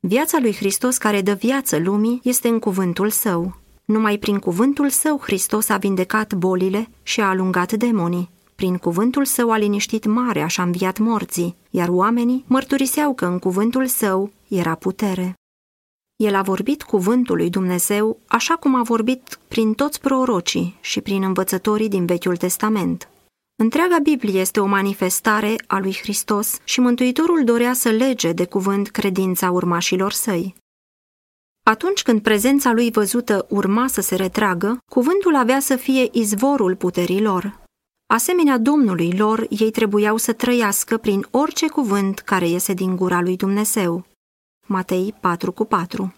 Viața 0.00 0.38
lui 0.40 0.54
Hristos 0.54 0.98
care 0.98 1.20
dă 1.20 1.32
viață 1.32 1.78
lumii 1.78 2.20
este 2.22 2.48
în 2.48 2.58
cuvântul 2.58 3.10
său. 3.10 3.56
Numai 3.84 4.18
prin 4.18 4.38
cuvântul 4.38 4.88
său 4.88 5.20
Hristos 5.22 5.68
a 5.68 5.76
vindecat 5.76 6.34
bolile 6.34 6.88
și 7.02 7.20
a 7.20 7.28
alungat 7.28 7.72
demonii. 7.72 8.30
Prin 8.54 8.76
cuvântul 8.76 9.24
său 9.24 9.50
a 9.50 9.56
liniștit 9.56 10.04
marea 10.04 10.46
și 10.46 10.60
a 10.60 10.62
înviat 10.62 10.98
morții, 10.98 11.56
iar 11.70 11.88
oamenii 11.88 12.44
mărturiseau 12.46 13.14
că 13.14 13.26
în 13.26 13.38
cuvântul 13.38 13.86
său 13.86 14.30
era 14.48 14.74
putere. 14.74 15.34
El 16.16 16.34
a 16.34 16.42
vorbit 16.42 16.82
cuvântul 16.82 17.36
lui 17.36 17.50
Dumnezeu 17.50 18.18
așa 18.26 18.54
cum 18.54 18.74
a 18.74 18.82
vorbit 18.82 19.38
prin 19.48 19.72
toți 19.72 20.00
prorocii 20.00 20.78
și 20.80 21.00
prin 21.00 21.22
învățătorii 21.22 21.88
din 21.88 22.06
Vechiul 22.06 22.36
Testament. 22.36 23.08
Întreaga 23.56 23.98
Biblie 24.02 24.40
este 24.40 24.60
o 24.60 24.66
manifestare 24.66 25.54
a 25.66 25.78
lui 25.78 25.96
Hristos 26.02 26.58
și 26.64 26.80
Mântuitorul 26.80 27.44
dorea 27.44 27.72
să 27.72 27.90
lege 27.90 28.32
de 28.32 28.44
cuvânt 28.44 28.90
credința 28.90 29.50
urmașilor 29.50 30.12
săi. 30.12 30.54
Atunci 31.62 32.02
când 32.02 32.22
prezența 32.22 32.72
lui 32.72 32.90
văzută 32.90 33.46
urma 33.48 33.86
să 33.86 34.00
se 34.00 34.16
retragă, 34.16 34.78
cuvântul 34.90 35.34
avea 35.34 35.60
să 35.60 35.76
fie 35.76 36.08
izvorul 36.12 36.76
puterii 36.76 37.20
lor. 37.20 37.63
Asemenea 38.14 38.58
Domnului 38.58 39.12
lor, 39.16 39.46
ei 39.50 39.70
trebuiau 39.70 40.16
să 40.16 40.32
trăiască 40.32 40.96
prin 40.96 41.26
orice 41.30 41.68
cuvânt 41.68 42.18
care 42.18 42.48
iese 42.48 42.72
din 42.72 42.96
gura 42.96 43.20
lui 43.20 43.36
Dumnezeu. 43.36 44.06
Matei 44.66 45.14
4 45.20 45.52
cu 45.52 45.64
4 45.64 46.14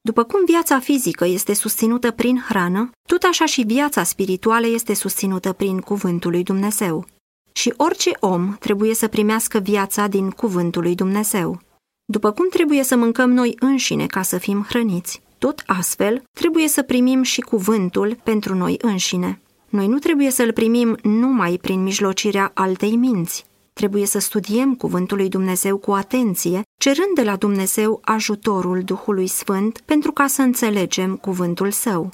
După 0.00 0.24
cum 0.24 0.44
viața 0.44 0.78
fizică 0.78 1.24
este 1.26 1.54
susținută 1.54 2.10
prin 2.10 2.44
hrană, 2.48 2.90
tot 3.08 3.22
așa 3.22 3.46
și 3.46 3.62
viața 3.62 4.02
spirituală 4.02 4.66
este 4.66 4.94
susținută 4.94 5.52
prin 5.52 5.80
cuvântul 5.80 6.30
lui 6.30 6.42
Dumnezeu. 6.42 7.06
Și 7.52 7.74
orice 7.76 8.10
om 8.20 8.56
trebuie 8.56 8.94
să 8.94 9.08
primească 9.08 9.58
viața 9.58 10.06
din 10.06 10.30
cuvântul 10.30 10.82
lui 10.82 10.94
Dumnezeu. 10.94 11.60
După 12.04 12.32
cum 12.32 12.48
trebuie 12.48 12.82
să 12.82 12.96
mâncăm 12.96 13.30
noi 13.30 13.56
înșine 13.58 14.06
ca 14.06 14.22
să 14.22 14.38
fim 14.38 14.62
hrăniți, 14.68 15.22
tot 15.38 15.62
astfel 15.66 16.22
trebuie 16.40 16.68
să 16.68 16.82
primim 16.82 17.22
și 17.22 17.40
cuvântul 17.40 18.18
pentru 18.22 18.54
noi 18.54 18.78
înșine. 18.80 19.40
Noi 19.72 19.86
nu 19.86 19.98
trebuie 19.98 20.30
să-l 20.30 20.52
primim 20.52 20.98
numai 21.02 21.58
prin 21.60 21.82
mijlocirea 21.82 22.50
altei 22.54 22.96
minți. 22.96 23.44
Trebuie 23.72 24.06
să 24.06 24.18
studiem 24.18 24.74
cuvântul 24.74 25.16
lui 25.16 25.28
Dumnezeu 25.28 25.76
cu 25.76 25.92
atenție, 25.92 26.62
cerând 26.80 27.14
de 27.14 27.22
la 27.22 27.36
Dumnezeu 27.36 28.00
ajutorul 28.04 28.82
Duhului 28.82 29.26
Sfânt 29.26 29.80
pentru 29.80 30.12
ca 30.12 30.26
să 30.26 30.42
înțelegem 30.42 31.16
cuvântul 31.16 31.70
său. 31.70 32.12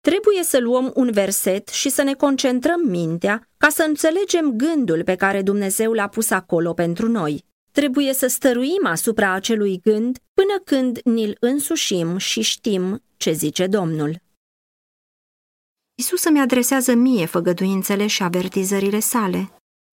Trebuie 0.00 0.42
să 0.42 0.58
luăm 0.58 0.92
un 0.94 1.10
verset 1.12 1.68
și 1.68 1.88
să 1.88 2.02
ne 2.02 2.14
concentrăm 2.14 2.80
mintea 2.88 3.48
ca 3.56 3.68
să 3.68 3.84
înțelegem 3.88 4.56
gândul 4.56 5.04
pe 5.04 5.14
care 5.14 5.42
Dumnezeu 5.42 5.92
l-a 5.92 6.08
pus 6.08 6.30
acolo 6.30 6.72
pentru 6.72 7.08
noi. 7.08 7.44
Trebuie 7.72 8.12
să 8.12 8.26
stăruim 8.26 8.86
asupra 8.86 9.32
acelui 9.32 9.80
gând 9.84 10.18
până 10.34 10.60
când 10.64 11.00
ni-l 11.04 11.36
însușim 11.40 12.16
și 12.16 12.40
știm 12.40 13.02
ce 13.16 13.32
zice 13.32 13.66
Domnul. 13.66 14.20
Isus 16.00 16.24
îmi 16.24 16.40
adresează 16.40 16.94
mie 16.94 17.26
făgăduințele 17.26 18.06
și 18.06 18.22
avertizările 18.22 18.98
sale. 18.98 19.50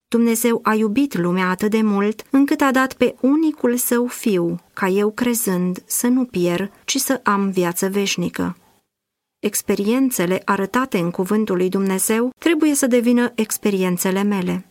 Dumnezeu 0.07 0.59
a 0.63 0.73
iubit 0.73 1.17
lumea 1.17 1.49
atât 1.49 1.71
de 1.71 1.81
mult 1.81 2.23
încât 2.29 2.61
a 2.61 2.71
dat 2.71 2.93
pe 2.93 3.15
unicul 3.21 3.77
său 3.77 4.05
fiu, 4.05 4.61
ca 4.73 4.87
eu 4.87 5.11
crezând 5.11 5.83
să 5.85 6.07
nu 6.07 6.25
pierd, 6.25 6.71
ci 6.85 6.97
să 6.97 7.19
am 7.23 7.49
viață 7.49 7.89
veșnică. 7.89 8.57
Experiențele 9.39 10.41
arătate 10.45 10.97
în 10.97 11.11
cuvântul 11.11 11.55
lui 11.57 11.69
Dumnezeu 11.69 12.31
trebuie 12.39 12.73
să 12.73 12.87
devină 12.87 13.31
experiențele 13.35 14.23
mele. 14.23 14.65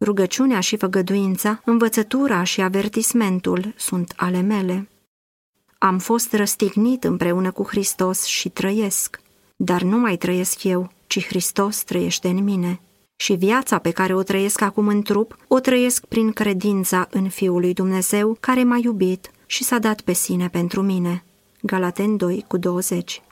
Rugăciunea 0.00 0.60
și 0.60 0.76
făgăduința, 0.76 1.60
învățătura 1.64 2.42
și 2.42 2.60
avertismentul 2.60 3.74
sunt 3.76 4.12
ale 4.16 4.40
mele. 4.40 4.88
Am 5.78 5.98
fost 5.98 6.32
răstignit 6.32 7.04
împreună 7.04 7.50
cu 7.50 7.66
Hristos 7.66 8.24
și 8.24 8.48
trăiesc. 8.48 9.20
Dar 9.60 9.82
nu 9.82 9.98
mai 9.98 10.16
trăiesc 10.16 10.64
eu, 10.64 10.90
ci 11.06 11.26
Hristos 11.26 11.82
trăiește 11.82 12.28
în 12.28 12.44
mine. 12.44 12.80
Și 13.16 13.32
viața 13.32 13.78
pe 13.78 13.90
care 13.90 14.14
o 14.14 14.22
trăiesc 14.22 14.60
acum 14.60 14.88
în 14.88 15.02
trup, 15.02 15.36
o 15.48 15.58
trăiesc 15.58 16.04
prin 16.06 16.32
credința 16.32 17.08
în 17.10 17.28
Fiul 17.28 17.60
lui 17.60 17.74
Dumnezeu, 17.74 18.36
care 18.40 18.64
m-a 18.64 18.78
iubit 18.82 19.30
și 19.46 19.64
s-a 19.64 19.78
dat 19.78 20.00
pe 20.00 20.12
sine 20.12 20.48
pentru 20.48 20.82
mine. 20.82 21.24
Galaten 21.62 22.16
2 22.16 22.44
cu 22.48 22.56
20 22.56 23.22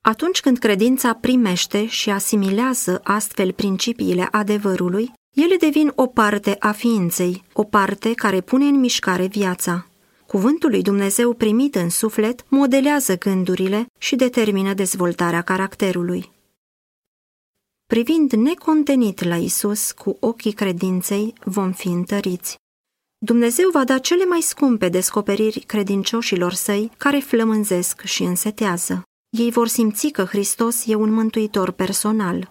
Atunci 0.00 0.40
când 0.40 0.58
credința 0.58 1.12
primește 1.14 1.86
și 1.86 2.10
asimilează 2.10 3.00
astfel 3.04 3.52
principiile 3.52 4.28
adevărului, 4.30 5.12
ele 5.34 5.56
devin 5.56 5.92
o 5.94 6.06
parte 6.06 6.56
a 6.58 6.72
ființei, 6.72 7.44
o 7.52 7.64
parte 7.64 8.12
care 8.14 8.40
pune 8.40 8.64
în 8.64 8.78
mișcare 8.78 9.26
viața. 9.26 9.89
Cuvântul 10.30 10.70
lui 10.70 10.82
Dumnezeu 10.82 11.32
primit 11.32 11.74
în 11.74 11.88
suflet 11.88 12.44
modelează 12.48 13.18
gândurile 13.18 13.86
și 13.98 14.16
determină 14.16 14.74
dezvoltarea 14.74 15.42
caracterului. 15.42 16.30
Privind 17.86 18.32
necontenit 18.32 19.24
la 19.24 19.36
Isus 19.36 19.92
cu 19.92 20.16
ochii 20.20 20.52
credinței, 20.52 21.34
vom 21.44 21.72
fi 21.72 21.88
întăriți. 21.88 22.56
Dumnezeu 23.18 23.70
va 23.70 23.84
da 23.84 23.98
cele 23.98 24.24
mai 24.24 24.40
scumpe 24.40 24.88
descoperiri 24.88 25.60
credincioșilor 25.60 26.52
săi 26.52 26.90
care 26.96 27.18
flămânzesc 27.18 28.00
și 28.00 28.22
însetează. 28.22 29.02
Ei 29.30 29.50
vor 29.50 29.68
simți 29.68 30.08
că 30.08 30.24
Hristos 30.24 30.86
e 30.86 30.94
un 30.94 31.12
mântuitor 31.12 31.70
personal. 31.70 32.50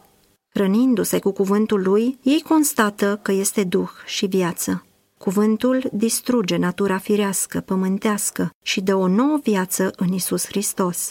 Hrănindu-se 0.54 1.20
cu 1.20 1.32
cuvântul 1.32 1.82
lui, 1.82 2.20
ei 2.24 2.42
constată 2.42 3.20
că 3.24 3.32
este 3.32 3.64
duh 3.64 3.90
și 4.06 4.26
viață. 4.26 4.84
Cuvântul 5.20 5.90
distruge 5.94 6.58
natura 6.58 6.98
firească, 6.98 7.60
pământească 7.60 8.50
și 8.64 8.82
dă 8.82 8.96
o 8.96 9.08
nouă 9.08 9.40
viață 9.44 9.92
în 9.96 10.14
Isus 10.14 10.46
Hristos. 10.46 11.10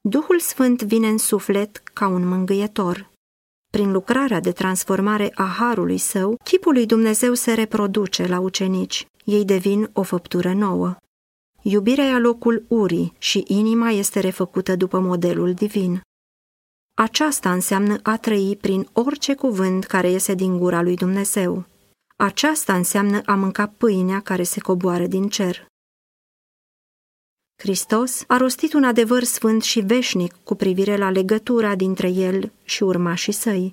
Duhul 0.00 0.40
Sfânt 0.40 0.82
vine 0.82 1.08
în 1.08 1.18
suflet 1.18 1.76
ca 1.76 2.06
un 2.06 2.28
mângâietor. 2.28 3.10
Prin 3.70 3.92
lucrarea 3.92 4.40
de 4.40 4.52
transformare 4.52 5.30
a 5.34 5.42
Harului 5.42 5.98
Său, 5.98 6.36
chipul 6.44 6.72
lui 6.72 6.86
Dumnezeu 6.86 7.34
se 7.34 7.52
reproduce 7.52 8.26
la 8.26 8.38
ucenici. 8.40 9.06
Ei 9.24 9.44
devin 9.44 9.90
o 9.92 10.02
făptură 10.02 10.52
nouă. 10.52 10.96
Iubirea 11.62 12.04
ia 12.04 12.18
locul 12.18 12.64
urii 12.68 13.12
și 13.18 13.44
inima 13.46 13.90
este 13.90 14.20
refăcută 14.20 14.76
după 14.76 14.98
modelul 14.98 15.52
divin. 15.52 16.00
Aceasta 16.94 17.52
înseamnă 17.52 17.98
a 18.02 18.16
trăi 18.16 18.58
prin 18.60 18.88
orice 18.92 19.34
cuvânt 19.34 19.84
care 19.84 20.10
iese 20.10 20.34
din 20.34 20.58
gura 20.58 20.82
lui 20.82 20.96
Dumnezeu. 20.96 21.64
Aceasta 22.16 22.74
înseamnă 22.74 23.22
a 23.24 23.34
mânca 23.34 23.66
pâinea 23.66 24.20
care 24.20 24.42
se 24.42 24.60
coboară 24.60 25.06
din 25.06 25.28
cer. 25.28 25.66
Hristos 27.56 28.24
a 28.26 28.36
rostit 28.36 28.72
un 28.72 28.84
adevăr 28.84 29.22
sfânt 29.22 29.62
și 29.62 29.80
veșnic 29.80 30.36
cu 30.44 30.54
privire 30.54 30.96
la 30.96 31.10
legătura 31.10 31.74
dintre 31.74 32.08
el 32.08 32.52
și 32.64 32.82
urmașii 32.82 33.32
săi. 33.32 33.70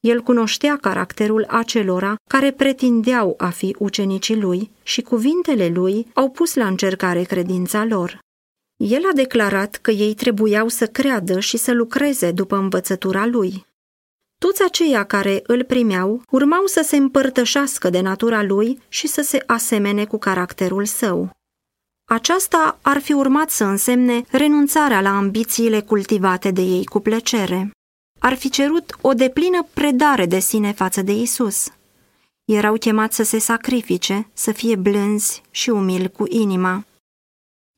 El 0.00 0.20
cunoștea 0.20 0.76
caracterul 0.76 1.44
acelora 1.48 2.16
care 2.30 2.52
pretindeau 2.52 3.34
a 3.38 3.48
fi 3.48 3.76
ucenicii 3.78 4.40
lui 4.40 4.70
și 4.82 5.02
cuvintele 5.02 5.68
lui 5.68 6.06
au 6.14 6.30
pus 6.30 6.54
la 6.54 6.66
încercare 6.66 7.22
credința 7.22 7.84
lor. 7.84 8.18
El 8.76 9.02
a 9.10 9.14
declarat 9.14 9.76
că 9.76 9.90
ei 9.90 10.14
trebuiau 10.14 10.68
să 10.68 10.86
creadă 10.86 11.40
și 11.40 11.56
să 11.56 11.72
lucreze 11.72 12.30
după 12.32 12.56
învățătura 12.56 13.26
lui. 13.26 13.66
Toți 14.38 14.62
aceia 14.62 15.04
care 15.04 15.42
îl 15.46 15.64
primeau 15.64 16.22
urmau 16.30 16.66
să 16.66 16.82
se 16.84 16.96
împărtășească 16.96 17.90
de 17.90 18.00
natura 18.00 18.42
lui 18.42 18.78
și 18.88 19.06
să 19.06 19.22
se 19.22 19.42
asemene 19.46 20.04
cu 20.04 20.18
caracterul 20.18 20.84
său. 20.84 21.30
Aceasta 22.04 22.78
ar 22.82 22.98
fi 22.98 23.12
urmat 23.12 23.50
să 23.50 23.64
însemne 23.64 24.24
renunțarea 24.30 25.00
la 25.00 25.16
ambițiile 25.16 25.80
cultivate 25.80 26.50
de 26.50 26.60
ei 26.60 26.84
cu 26.84 27.00
plăcere. 27.00 27.70
Ar 28.20 28.34
fi 28.34 28.50
cerut 28.50 28.96
o 29.00 29.12
deplină 29.12 29.66
predare 29.74 30.26
de 30.26 30.38
sine 30.38 30.72
față 30.72 31.02
de 31.02 31.12
Isus. 31.12 31.68
Erau 32.44 32.76
chemați 32.76 33.16
să 33.16 33.22
se 33.22 33.38
sacrifice, 33.38 34.28
să 34.32 34.52
fie 34.52 34.76
blânzi 34.76 35.42
și 35.50 35.70
umili 35.70 36.10
cu 36.10 36.24
inima. 36.28 36.84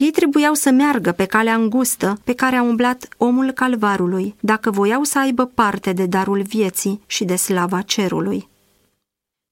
Ei 0.00 0.10
trebuiau 0.10 0.54
să 0.54 0.70
meargă 0.70 1.12
pe 1.12 1.24
calea 1.24 1.54
îngustă 1.54 2.20
pe 2.24 2.32
care 2.32 2.56
a 2.56 2.62
umblat 2.62 3.08
omul 3.16 3.50
calvarului, 3.50 4.34
dacă 4.40 4.70
voiau 4.70 5.02
să 5.02 5.18
aibă 5.18 5.44
parte 5.44 5.92
de 5.92 6.06
darul 6.06 6.42
vieții 6.42 7.02
și 7.06 7.24
de 7.24 7.36
slava 7.36 7.80
cerului. 7.80 8.48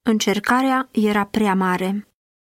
Încercarea 0.02 0.88
era 0.90 1.24
prea 1.24 1.54
mare. 1.54 2.08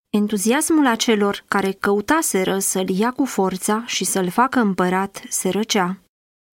Entuziasmul 0.09 0.87
acelor 0.87 1.43
care 1.47 1.71
căutaseră 1.71 2.59
să-l 2.59 2.89
ia 2.89 3.11
cu 3.11 3.25
forța 3.25 3.83
și 3.85 4.03
să-l 4.03 4.29
facă 4.29 4.59
împărat 4.59 5.23
se 5.29 5.49
răcea. 5.49 5.97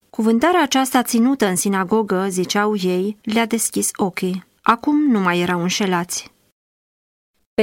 Cuvântarea 0.10 0.62
aceasta 0.62 1.02
ținută 1.02 1.48
în 1.48 1.56
sinagogă, 1.56 2.28
ziceau 2.30 2.76
ei, 2.76 3.18
le-a 3.22 3.46
deschis 3.46 3.90
ochii. 3.96 4.46
Acum 4.62 5.12
nu 5.12 5.20
mai 5.20 5.40
erau 5.40 5.62
înșelați. 5.62 6.32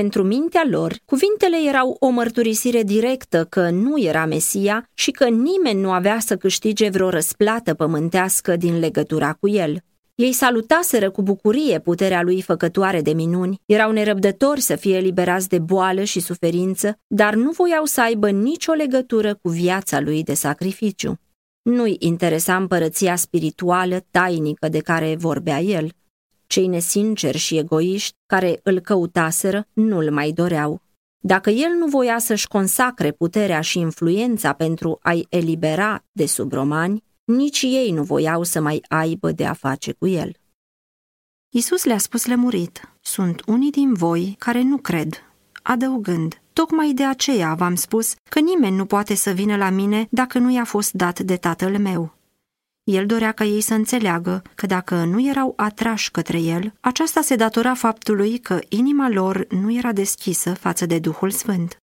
Pentru 0.00 0.22
mintea 0.22 0.64
lor, 0.70 0.96
cuvintele 1.04 1.56
erau 1.68 1.96
o 1.98 2.08
mărturisire 2.08 2.82
directă 2.82 3.46
că 3.48 3.70
nu 3.70 4.00
era 4.02 4.26
Mesia 4.26 4.88
și 4.94 5.10
că 5.10 5.28
nimeni 5.28 5.80
nu 5.80 5.90
avea 5.90 6.18
să 6.18 6.36
câștige 6.36 6.88
vreo 6.88 7.08
răsplată 7.08 7.74
pământească 7.74 8.56
din 8.56 8.78
legătura 8.78 9.32
cu 9.32 9.48
el. 9.48 9.78
Ei 10.14 10.32
salutaseră 10.32 11.10
cu 11.10 11.22
bucurie 11.22 11.78
puterea 11.78 12.22
lui 12.22 12.42
făcătoare 12.42 13.00
de 13.00 13.12
minuni, 13.12 13.60
erau 13.66 13.92
nerăbdători 13.92 14.60
să 14.60 14.76
fie 14.76 14.98
liberați 14.98 15.48
de 15.48 15.58
boală 15.58 16.02
și 16.02 16.20
suferință, 16.20 16.98
dar 17.06 17.34
nu 17.34 17.50
voiau 17.50 17.84
să 17.84 18.00
aibă 18.00 18.30
nicio 18.30 18.72
legătură 18.72 19.34
cu 19.42 19.48
viața 19.48 20.00
lui 20.00 20.22
de 20.22 20.34
sacrificiu. 20.34 21.18
Nu-i 21.62 21.96
interesa 21.98 22.56
împărăția 22.56 23.16
spirituală 23.16 24.06
tainică 24.10 24.68
de 24.68 24.78
care 24.78 25.16
vorbea 25.18 25.60
el. 25.60 25.88
Cei 26.54 26.66
nesinceri 26.66 27.38
și 27.38 27.58
egoiști 27.58 28.16
care 28.26 28.60
îl 28.62 28.80
căutaseră 28.80 29.66
nu-l 29.72 30.10
mai 30.10 30.32
doreau. 30.32 30.82
Dacă 31.18 31.50
el 31.50 31.70
nu 31.78 31.86
voia 31.86 32.18
să-și 32.18 32.46
consacre 32.46 33.12
puterea 33.12 33.60
și 33.60 33.78
influența 33.78 34.52
pentru 34.52 34.98
a-i 35.02 35.26
elibera 35.28 36.04
de 36.12 36.26
sub 36.26 36.52
romani, 36.52 37.04
nici 37.24 37.62
ei 37.62 37.90
nu 37.90 38.02
voiau 38.02 38.42
să 38.42 38.60
mai 38.60 38.82
aibă 38.88 39.32
de 39.32 39.46
a 39.46 39.52
face 39.52 39.92
cu 39.92 40.06
el. 40.06 40.32
Isus 41.48 41.84
le-a 41.84 41.98
spus 41.98 42.26
lămurit, 42.26 42.94
sunt 43.00 43.42
unii 43.46 43.70
din 43.70 43.92
voi 43.92 44.34
care 44.38 44.62
nu 44.62 44.76
cred, 44.76 45.22
adăugând, 45.62 46.40
tocmai 46.52 46.92
de 46.92 47.04
aceea 47.04 47.54
v-am 47.54 47.74
spus 47.74 48.14
că 48.30 48.40
nimeni 48.40 48.76
nu 48.76 48.86
poate 48.86 49.14
să 49.14 49.30
vină 49.30 49.56
la 49.56 49.70
mine 49.70 50.06
dacă 50.10 50.38
nu 50.38 50.50
i-a 50.52 50.64
fost 50.64 50.92
dat 50.92 51.20
de 51.20 51.36
tatăl 51.36 51.78
meu. 51.78 52.13
El 52.84 53.06
dorea 53.06 53.32
ca 53.32 53.44
ei 53.44 53.60
să 53.60 53.74
înțeleagă 53.74 54.42
că 54.54 54.66
dacă 54.66 55.04
nu 55.04 55.28
erau 55.28 55.52
atrași 55.56 56.10
către 56.10 56.40
el, 56.40 56.74
aceasta 56.80 57.20
se 57.20 57.36
datora 57.36 57.74
faptului 57.74 58.38
că 58.38 58.60
inima 58.68 59.08
lor 59.08 59.46
nu 59.46 59.72
era 59.72 59.92
deschisă 59.92 60.54
față 60.54 60.86
de 60.86 60.98
Duhul 60.98 61.30
Sfânt. 61.30 61.76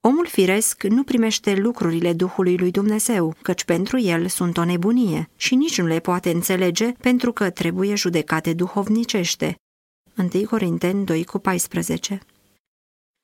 Omul 0.00 0.26
firesc 0.26 0.82
nu 0.82 1.02
primește 1.04 1.54
lucrurile 1.54 2.12
Duhului 2.12 2.56
lui 2.56 2.70
Dumnezeu, 2.70 3.34
căci 3.42 3.64
pentru 3.64 3.98
el 3.98 4.28
sunt 4.28 4.56
o 4.56 4.64
nebunie 4.64 5.28
și 5.36 5.54
nici 5.54 5.80
nu 5.80 5.86
le 5.86 5.98
poate 5.98 6.30
înțelege 6.30 6.92
pentru 6.92 7.32
că 7.32 7.50
trebuie 7.50 7.94
judecate 7.94 8.52
duhovnicește. 8.52 9.54
1 10.16 10.46
Corinteni 10.46 11.04
2 11.04 11.24
cu 11.24 11.38
14 11.38 12.20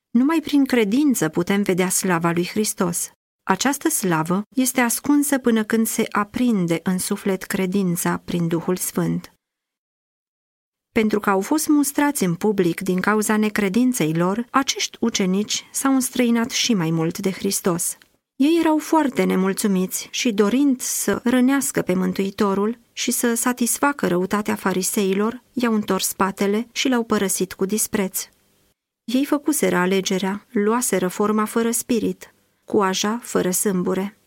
Numai 0.09 0.39
prin 0.43 0.65
credință 0.65 1.29
putem 1.29 1.61
vedea 1.61 1.89
slava 1.89 2.31
lui 2.31 2.47
Hristos. 2.47 3.11
Această 3.47 3.89
slavă 3.89 4.41
este 4.55 4.81
ascunsă 4.81 5.37
până 5.37 5.63
când 5.63 5.87
se 5.87 6.05
aprinde 6.11 6.79
în 6.83 6.97
suflet 6.97 7.43
credința 7.43 8.21
prin 8.25 8.47
Duhul 8.47 8.75
Sfânt. 8.75 9.33
Pentru 10.91 11.19
că 11.19 11.29
au 11.29 11.41
fost 11.41 11.67
mustrați 11.67 12.23
în 12.23 12.35
public 12.35 12.81
din 12.81 12.99
cauza 12.99 13.37
necredinței 13.37 14.13
lor, 14.13 14.45
acești 14.49 14.97
ucenici 14.99 15.67
s-au 15.71 15.93
înstrăinat 15.93 16.49
și 16.49 16.73
mai 16.73 16.91
mult 16.91 17.17
de 17.17 17.31
Hristos. 17.31 17.97
Ei 18.35 18.57
erau 18.59 18.77
foarte 18.77 19.23
nemulțumiți 19.23 20.07
și 20.11 20.33
dorind 20.33 20.81
să 20.81 21.21
rănească 21.23 21.81
pe 21.81 21.93
Mântuitorul 21.93 22.77
și 22.93 23.11
să 23.11 23.33
satisfacă 23.33 24.07
răutatea 24.07 24.55
fariseilor, 24.55 25.43
i-au 25.53 25.73
întors 25.73 26.07
spatele 26.07 26.67
și 26.71 26.87
l-au 26.87 27.03
părăsit 27.03 27.53
cu 27.53 27.65
dispreț. 27.65 28.29
Ei 29.03 29.25
făcuseră 29.25 29.75
alegerea, 29.75 30.45
luaseră 30.51 31.07
forma 31.07 31.45
fără 31.45 31.71
spirit, 31.71 32.29
cu 32.65 32.81
aja 32.81 33.19
fără 33.23 33.51
sâmbure. 33.51 34.17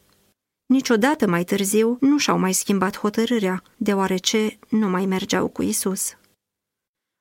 Niciodată 0.67 1.27
mai 1.27 1.45
târziu 1.45 1.97
nu 2.01 2.19
și-au 2.19 2.39
mai 2.39 2.53
schimbat 2.53 2.99
hotărârea, 2.99 3.63
deoarece 3.77 4.59
nu 4.69 4.89
mai 4.89 5.07
mergeau 5.07 5.49
cu 5.49 5.63
Isus. 5.63 6.17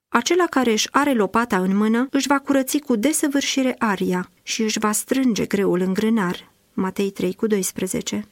Acela 0.08 0.46
care 0.46 0.72
își 0.72 0.88
are 0.92 1.14
lopata 1.14 1.58
în 1.58 1.76
mână 1.76 2.08
își 2.12 2.28
va 2.28 2.40
curăți 2.40 2.78
cu 2.78 2.96
desăvârșire 2.96 3.76
aria 3.78 4.30
și 4.44 4.62
își 4.62 4.80
va 4.80 4.92
strânge 4.92 5.46
greul 5.46 5.80
în 5.80 5.94
grânar. 5.94 6.52
Matei 6.74 7.12
3 7.12 7.34
cu 7.34 7.48
12 7.48 8.28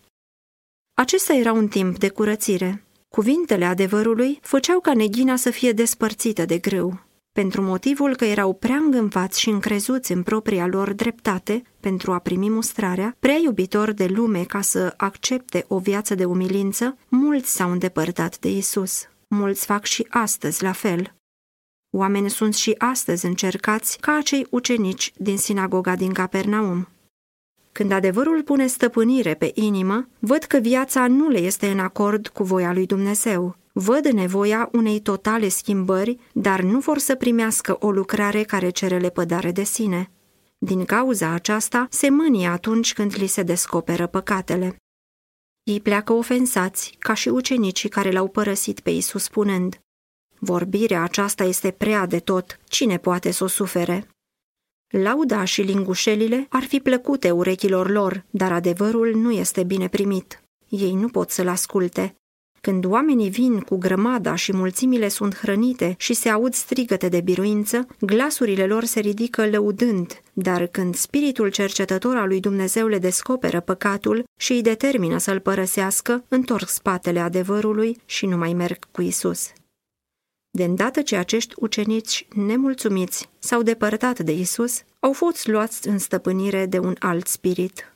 Acesta 0.93 1.33
era 1.33 1.51
un 1.51 1.67
timp 1.67 1.97
de 1.97 2.09
curățire. 2.09 2.83
Cuvintele 3.09 3.65
adevărului 3.65 4.39
făceau 4.41 4.79
ca 4.79 4.93
neghina 4.93 5.35
să 5.35 5.49
fie 5.49 5.71
despărțită 5.71 6.45
de 6.45 6.57
grâu. 6.57 7.04
Pentru 7.41 7.61
motivul 7.61 8.15
că 8.15 8.25
erau 8.25 8.53
prea 8.53 8.75
îngânfați 8.75 9.39
și 9.39 9.49
încrezuți 9.49 10.11
în 10.11 10.23
propria 10.23 10.67
lor 10.67 10.93
dreptate 10.93 11.63
pentru 11.79 12.11
a 12.11 12.19
primi 12.19 12.49
mustrarea, 12.49 13.15
prea 13.19 13.35
iubitor 13.35 13.91
de 13.91 14.05
lume 14.05 14.43
ca 14.43 14.61
să 14.61 14.93
accepte 14.97 15.65
o 15.67 15.79
viață 15.79 16.15
de 16.15 16.25
umilință, 16.25 16.97
mulți 17.07 17.55
s-au 17.55 17.71
îndepărtat 17.71 18.39
de 18.39 18.51
Isus. 18.51 19.07
Mulți 19.27 19.65
fac 19.65 19.85
și 19.85 20.07
astăzi 20.09 20.63
la 20.63 20.71
fel. 20.71 21.15
Oamenii 21.89 22.29
sunt 22.29 22.53
și 22.53 22.75
astăzi 22.77 23.25
încercați 23.25 23.97
ca 23.99 24.15
acei 24.15 24.47
ucenici 24.49 25.13
din 25.17 25.37
sinagoga 25.37 25.95
din 25.95 26.13
Capernaum. 26.13 26.87
Când 27.71 27.91
adevărul 27.91 28.43
pune 28.43 28.67
stăpânire 28.67 29.33
pe 29.33 29.51
inimă, 29.53 30.07
văd 30.19 30.43
că 30.43 30.57
viața 30.57 31.07
nu 31.07 31.29
le 31.29 31.39
este 31.39 31.67
în 31.67 31.79
acord 31.79 32.27
cu 32.27 32.43
voia 32.43 32.73
lui 32.73 32.85
Dumnezeu. 32.85 33.55
Văd 33.77 34.05
nevoia 34.05 34.69
unei 34.71 34.99
totale 34.99 35.47
schimbări, 35.47 36.17
dar 36.33 36.61
nu 36.61 36.79
vor 36.79 36.97
să 36.97 37.15
primească 37.15 37.77
o 37.79 37.91
lucrare 37.91 38.43
care 38.43 38.69
cere 38.69 38.99
lepădare 38.99 39.51
de 39.51 39.63
sine. 39.63 40.11
Din 40.57 40.85
cauza 40.85 41.29
aceasta, 41.29 41.87
se 41.89 42.09
mânie 42.09 42.47
atunci 42.47 42.93
când 42.93 43.15
li 43.17 43.27
se 43.27 43.43
descoperă 43.43 44.07
păcatele. 44.07 44.75
Ei 45.63 45.81
pleacă 45.81 46.13
ofensați, 46.13 46.95
ca 46.99 47.13
și 47.13 47.29
ucenicii 47.29 47.89
care 47.89 48.11
l-au 48.11 48.27
părăsit 48.27 48.79
pe 48.79 48.89
Isus 48.89 49.23
spunând, 49.23 49.79
Vorbirea 50.39 51.03
aceasta 51.03 51.43
este 51.43 51.71
prea 51.71 52.05
de 52.05 52.19
tot, 52.19 52.59
cine 52.67 52.97
poate 52.97 53.31
să 53.31 53.43
o 53.43 53.47
sufere? 53.47 54.07
Lauda 54.87 55.43
și 55.43 55.61
lingușelile 55.61 56.45
ar 56.49 56.63
fi 56.63 56.79
plăcute 56.79 57.31
urechilor 57.31 57.89
lor, 57.89 58.25
dar 58.29 58.51
adevărul 58.51 59.15
nu 59.15 59.31
este 59.31 59.63
bine 59.63 59.87
primit. 59.87 60.43
Ei 60.69 60.93
nu 60.93 61.07
pot 61.07 61.29
să-l 61.29 61.47
asculte. 61.47 62.15
Când 62.65 62.85
oamenii 62.85 63.29
vin 63.29 63.59
cu 63.59 63.77
grămada 63.77 64.35
și 64.35 64.53
mulțimile 64.55 65.07
sunt 65.07 65.35
hrănite 65.35 65.95
și 65.97 66.13
se 66.13 66.29
aud 66.29 66.53
strigăte 66.53 67.09
de 67.09 67.21
biruință, 67.21 67.87
glasurile 67.99 68.65
lor 68.65 68.83
se 68.83 68.99
ridică 68.99 69.47
lăudând, 69.47 70.21
dar 70.33 70.67
când 70.67 70.95
spiritul 70.95 71.49
cercetător 71.49 72.15
al 72.15 72.27
lui 72.27 72.39
Dumnezeu 72.39 72.87
le 72.87 72.97
descoperă 72.97 73.59
păcatul 73.59 74.23
și 74.39 74.51
îi 74.51 74.61
determină 74.61 75.17
să-l 75.17 75.39
părăsească, 75.39 76.23
întorc 76.27 76.69
spatele 76.69 77.19
adevărului 77.19 77.97
și 78.05 78.25
nu 78.25 78.37
mai 78.37 78.53
merg 78.53 78.77
cu 78.91 79.01
Isus. 79.01 79.51
De 80.49 80.63
îndată 80.63 81.01
ce 81.01 81.15
acești 81.15 81.53
ucenici 81.57 82.27
nemulțumiți 82.35 83.29
s-au 83.39 83.61
depărtat 83.61 84.19
de 84.19 84.31
Isus, 84.31 84.83
au 84.99 85.13
fost 85.13 85.47
luați 85.47 85.87
în 85.87 85.97
stăpânire 85.97 86.65
de 86.65 86.79
un 86.79 86.95
alt 86.99 87.27
spirit. 87.27 87.94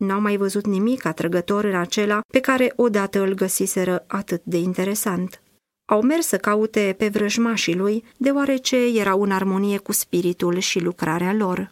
N-au 0.00 0.20
mai 0.20 0.36
văzut 0.36 0.66
nimic 0.66 1.04
atrăgător 1.04 1.64
în 1.64 1.74
acela 1.74 2.20
pe 2.32 2.40
care 2.40 2.72
odată 2.76 3.20
îl 3.20 3.34
găsiseră 3.34 4.04
atât 4.06 4.42
de 4.44 4.56
interesant. 4.56 5.42
Au 5.88 6.02
mers 6.02 6.26
să 6.26 6.36
caute 6.36 6.94
pe 6.98 7.08
vrăjmașii 7.08 7.76
lui, 7.76 8.04
deoarece 8.16 8.76
erau 8.76 9.22
în 9.22 9.30
armonie 9.30 9.78
cu 9.78 9.92
spiritul 9.92 10.58
și 10.58 10.80
lucrarea 10.80 11.32
lor. 11.32 11.70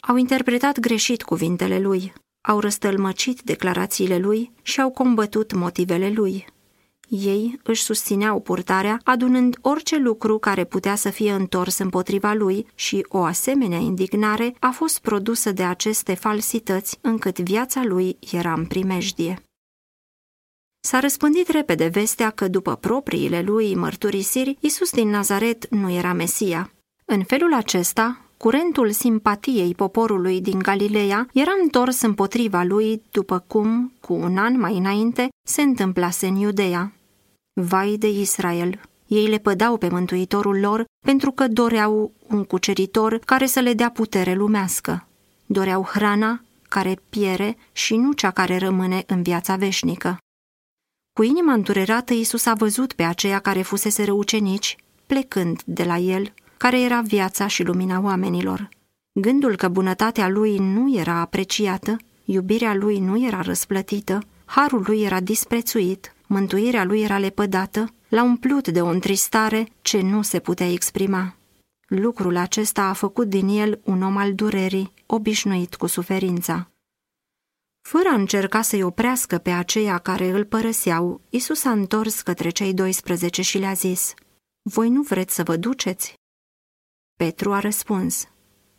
Au 0.00 0.16
interpretat 0.16 0.78
greșit 0.78 1.22
cuvintele 1.22 1.78
lui, 1.78 2.12
au 2.48 2.60
răstălmăcit 2.60 3.42
declarațiile 3.42 4.18
lui 4.18 4.52
și 4.62 4.80
au 4.80 4.90
combătut 4.90 5.52
motivele 5.52 6.10
lui. 6.10 6.46
Ei 7.08 7.60
își 7.62 7.82
susțineau 7.82 8.40
purtarea, 8.40 9.00
adunând 9.04 9.58
orice 9.60 9.98
lucru 9.98 10.38
care 10.38 10.64
putea 10.64 10.94
să 10.94 11.10
fie 11.10 11.32
întors 11.32 11.78
împotriva 11.78 12.32
lui 12.32 12.66
și 12.74 13.06
o 13.08 13.22
asemenea 13.22 13.78
indignare 13.78 14.54
a 14.60 14.70
fost 14.70 14.98
produsă 14.98 15.52
de 15.52 15.62
aceste 15.62 16.14
falsități 16.14 16.98
încât 17.00 17.38
viața 17.38 17.84
lui 17.84 18.16
era 18.32 18.52
în 18.52 18.66
primejdie. 18.66 19.42
S-a 20.80 21.00
răspândit 21.00 21.48
repede 21.48 21.86
vestea 21.86 22.30
că, 22.30 22.48
după 22.48 22.76
propriile 22.76 23.42
lui 23.42 23.74
mărturisiri, 23.74 24.56
Isus 24.60 24.90
din 24.90 25.08
Nazaret 25.08 25.70
nu 25.70 25.90
era 25.90 26.12
Mesia. 26.12 26.72
În 27.04 27.24
felul 27.24 27.54
acesta, 27.54 28.20
curentul 28.36 28.90
simpatiei 28.90 29.74
poporului 29.74 30.40
din 30.40 30.58
Galileea 30.58 31.28
era 31.32 31.50
întors 31.62 32.00
împotriva 32.00 32.62
lui 32.62 33.02
după 33.10 33.44
cum, 33.46 33.92
cu 34.00 34.12
un 34.12 34.36
an 34.36 34.58
mai 34.58 34.76
înainte, 34.76 35.28
se 35.46 35.62
întâmplase 35.62 36.26
în 36.26 36.36
Iudeea. 36.36 36.92
Vai 37.60 37.96
de 37.96 38.08
Israel! 38.08 38.80
Ei 39.06 39.26
le 39.26 39.38
pădau 39.38 39.76
pe 39.76 39.88
mântuitorul 39.88 40.60
lor 40.60 40.84
pentru 41.06 41.30
că 41.30 41.48
doreau 41.48 42.12
un 42.28 42.44
cuceritor 42.44 43.18
care 43.18 43.46
să 43.46 43.60
le 43.60 43.72
dea 43.72 43.90
putere 43.90 44.34
lumească. 44.34 45.06
Doreau 45.46 45.82
hrana 45.82 46.40
care 46.68 46.98
piere 47.08 47.56
și 47.72 47.96
nu 47.96 48.12
cea 48.12 48.30
care 48.30 48.58
rămâne 48.58 49.04
în 49.06 49.22
viața 49.22 49.56
veșnică. 49.56 50.18
Cu 51.12 51.22
inima 51.22 51.52
înturerată, 51.52 52.12
Iisus 52.12 52.46
a 52.46 52.54
văzut 52.54 52.92
pe 52.92 53.02
aceia 53.02 53.38
care 53.38 53.62
fusese 53.62 54.10
ucenici, 54.10 54.76
plecând 55.06 55.62
de 55.64 55.84
la 55.84 55.96
el, 55.96 56.32
care 56.56 56.80
era 56.80 57.00
viața 57.00 57.46
și 57.46 57.62
lumina 57.62 58.00
oamenilor. 58.00 58.68
Gândul 59.20 59.56
că 59.56 59.68
bunătatea 59.68 60.28
lui 60.28 60.58
nu 60.58 60.96
era 60.96 61.14
apreciată, 61.20 61.96
iubirea 62.24 62.74
lui 62.74 62.98
nu 62.98 63.24
era 63.26 63.40
răsplătită, 63.40 64.22
harul 64.44 64.82
lui 64.86 65.02
era 65.02 65.20
disprețuit, 65.20 66.13
mântuirea 66.26 66.84
lui 66.84 67.02
era 67.02 67.18
lepădată, 67.18 67.94
l-a 68.08 68.22
umplut 68.22 68.68
de 68.68 68.82
o 68.82 68.86
întristare 68.86 69.68
ce 69.82 70.00
nu 70.00 70.22
se 70.22 70.38
putea 70.38 70.70
exprima. 70.70 71.34
Lucrul 71.86 72.36
acesta 72.36 72.82
a 72.82 72.92
făcut 72.92 73.28
din 73.28 73.48
el 73.48 73.80
un 73.84 74.02
om 74.02 74.16
al 74.16 74.34
durerii, 74.34 74.92
obișnuit 75.06 75.74
cu 75.74 75.86
suferința. 75.86 76.68
Fără 77.88 78.08
a 78.08 78.14
încerca 78.14 78.62
să-i 78.62 78.82
oprească 78.82 79.38
pe 79.38 79.50
aceia 79.50 79.98
care 79.98 80.28
îl 80.30 80.44
părăseau, 80.44 81.20
Isus 81.28 81.64
a 81.64 81.70
întors 81.70 82.20
către 82.20 82.50
cei 82.50 82.74
12 82.74 83.42
și 83.42 83.58
le-a 83.58 83.72
zis, 83.72 84.14
Voi 84.62 84.88
nu 84.88 85.02
vreți 85.02 85.34
să 85.34 85.42
vă 85.42 85.56
duceți? 85.56 86.14
Petru 87.16 87.52
a 87.52 87.58
răspuns, 87.58 88.28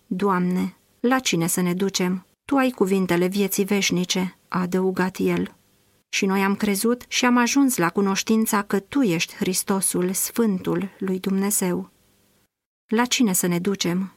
Doamne, 0.07 0.77
la 0.99 1.19
cine 1.19 1.47
să 1.47 1.61
ne 1.61 1.73
ducem? 1.73 2.25
Tu 2.45 2.55
ai 2.55 2.69
cuvintele 2.69 3.27
vieții 3.27 3.63
veșnice, 3.63 4.37
a 4.47 4.59
adăugat 4.59 5.17
el. 5.19 5.55
Și 6.09 6.25
noi 6.25 6.43
am 6.43 6.55
crezut 6.55 7.05
și 7.07 7.25
am 7.25 7.37
ajuns 7.37 7.77
la 7.77 7.89
cunoștința 7.89 8.61
că 8.61 8.79
Tu 8.79 9.01
ești 9.01 9.35
Hristosul, 9.35 10.13
Sfântul 10.13 10.89
lui 10.99 11.19
Dumnezeu. 11.19 11.89
La 12.87 13.05
cine 13.05 13.33
să 13.33 13.47
ne 13.47 13.59
ducem? 13.59 14.13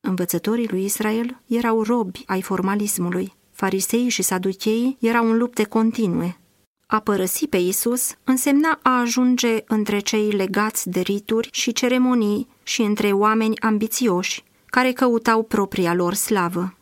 Învățătorii 0.00 0.68
lui 0.68 0.84
Israel 0.84 1.40
erau 1.46 1.82
robi 1.82 2.22
ai 2.26 2.42
formalismului. 2.42 3.36
Fariseii 3.52 4.08
și 4.08 4.22
saducheii 4.22 4.96
erau 5.00 5.30
în 5.30 5.36
lupte 5.36 5.64
continue. 5.64 6.38
A 6.86 7.00
părăsi 7.00 7.46
pe 7.46 7.56
Isus 7.56 8.14
însemna 8.24 8.78
a 8.82 9.00
ajunge 9.00 9.62
între 9.66 9.98
cei 9.98 10.30
legați 10.30 10.88
de 10.88 11.00
rituri 11.00 11.48
și 11.52 11.72
ceremonii 11.72 12.48
și 12.62 12.82
între 12.82 13.12
oameni 13.12 13.60
ambițioși, 13.60 14.44
care 14.66 14.92
căutau 14.92 15.42
propria 15.42 15.94
lor 15.94 16.14
slavă. 16.14 16.77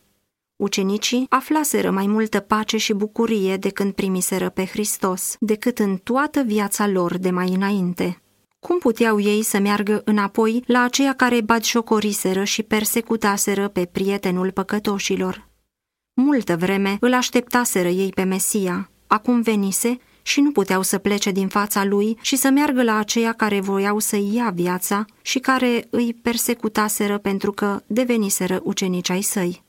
Ucenicii 0.56 1.26
aflaseră 1.28 1.90
mai 1.90 2.06
multă 2.06 2.40
pace 2.40 2.76
și 2.76 2.92
bucurie 2.92 3.56
de 3.56 3.68
când 3.68 3.92
primiseră 3.92 4.48
pe 4.48 4.64
Hristos, 4.64 5.36
decât 5.40 5.78
în 5.78 5.96
toată 5.96 6.42
viața 6.42 6.86
lor 6.86 7.18
de 7.18 7.30
mai 7.30 7.48
înainte. 7.48 8.20
Cum 8.58 8.78
puteau 8.78 9.20
ei 9.20 9.42
să 9.42 9.58
meargă 9.58 10.02
înapoi 10.04 10.62
la 10.66 10.82
aceia 10.82 11.12
care 11.12 11.40
batjocoriseră 11.40 12.44
și 12.44 12.62
persecutaseră 12.62 13.68
pe 13.68 13.84
prietenul 13.92 14.50
păcătoșilor? 14.50 15.48
Multă 16.14 16.56
vreme 16.56 16.96
îl 17.00 17.14
așteptaseră 17.14 17.88
ei 17.88 18.10
pe 18.10 18.22
Mesia, 18.22 18.90
acum 19.06 19.40
venise 19.40 19.98
și 20.22 20.40
nu 20.40 20.50
puteau 20.50 20.82
să 20.82 20.98
plece 20.98 21.30
din 21.30 21.48
fața 21.48 21.84
lui 21.84 22.18
și 22.20 22.36
să 22.36 22.50
meargă 22.50 22.82
la 22.82 22.96
aceia 22.96 23.32
care 23.32 23.60
voiau 23.60 23.98
să 23.98 24.18
ia 24.32 24.50
viața 24.54 25.04
și 25.22 25.38
care 25.38 25.86
îi 25.90 26.14
persecutaseră 26.22 27.18
pentru 27.18 27.52
că 27.52 27.80
deveniseră 27.86 28.60
ucenici 28.62 29.10
ai 29.10 29.22
săi. 29.22 29.64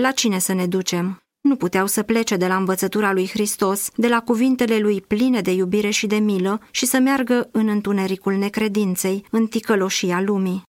La 0.00 0.10
cine 0.10 0.38
să 0.38 0.52
ne 0.52 0.66
ducem? 0.66 1.22
Nu 1.40 1.56
puteau 1.56 1.86
să 1.86 2.02
plece 2.02 2.36
de 2.36 2.46
la 2.46 2.56
învățătura 2.56 3.12
lui 3.12 3.28
Hristos, 3.28 3.90
de 3.96 4.08
la 4.08 4.22
cuvintele 4.22 4.78
lui 4.78 5.00
pline 5.00 5.40
de 5.40 5.52
iubire 5.52 5.90
și 5.90 6.06
de 6.06 6.16
milă 6.16 6.60
și 6.70 6.86
să 6.86 6.98
meargă 6.98 7.48
în 7.52 7.68
întunericul 7.68 8.34
necredinței, 8.34 9.26
în 9.30 9.46
ticăloșia 9.46 10.20
lumii. 10.20 10.62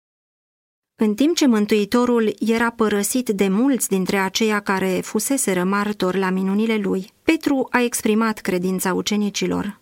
În 1.03 1.15
timp 1.15 1.37
ce 1.37 1.47
Mântuitorul 1.47 2.35
era 2.39 2.71
părăsit 2.71 3.29
de 3.29 3.49
mulți 3.49 3.89
dintre 3.89 4.17
aceia 4.17 4.61
care 4.61 5.01
fuseseră 5.01 5.65
martori 5.65 6.19
la 6.19 6.31
minunile 6.31 6.77
lui, 6.77 7.12
Petru 7.23 7.67
a 7.71 7.83
exprimat 7.83 8.39
credința 8.39 8.95
ucenicilor. 8.95 9.81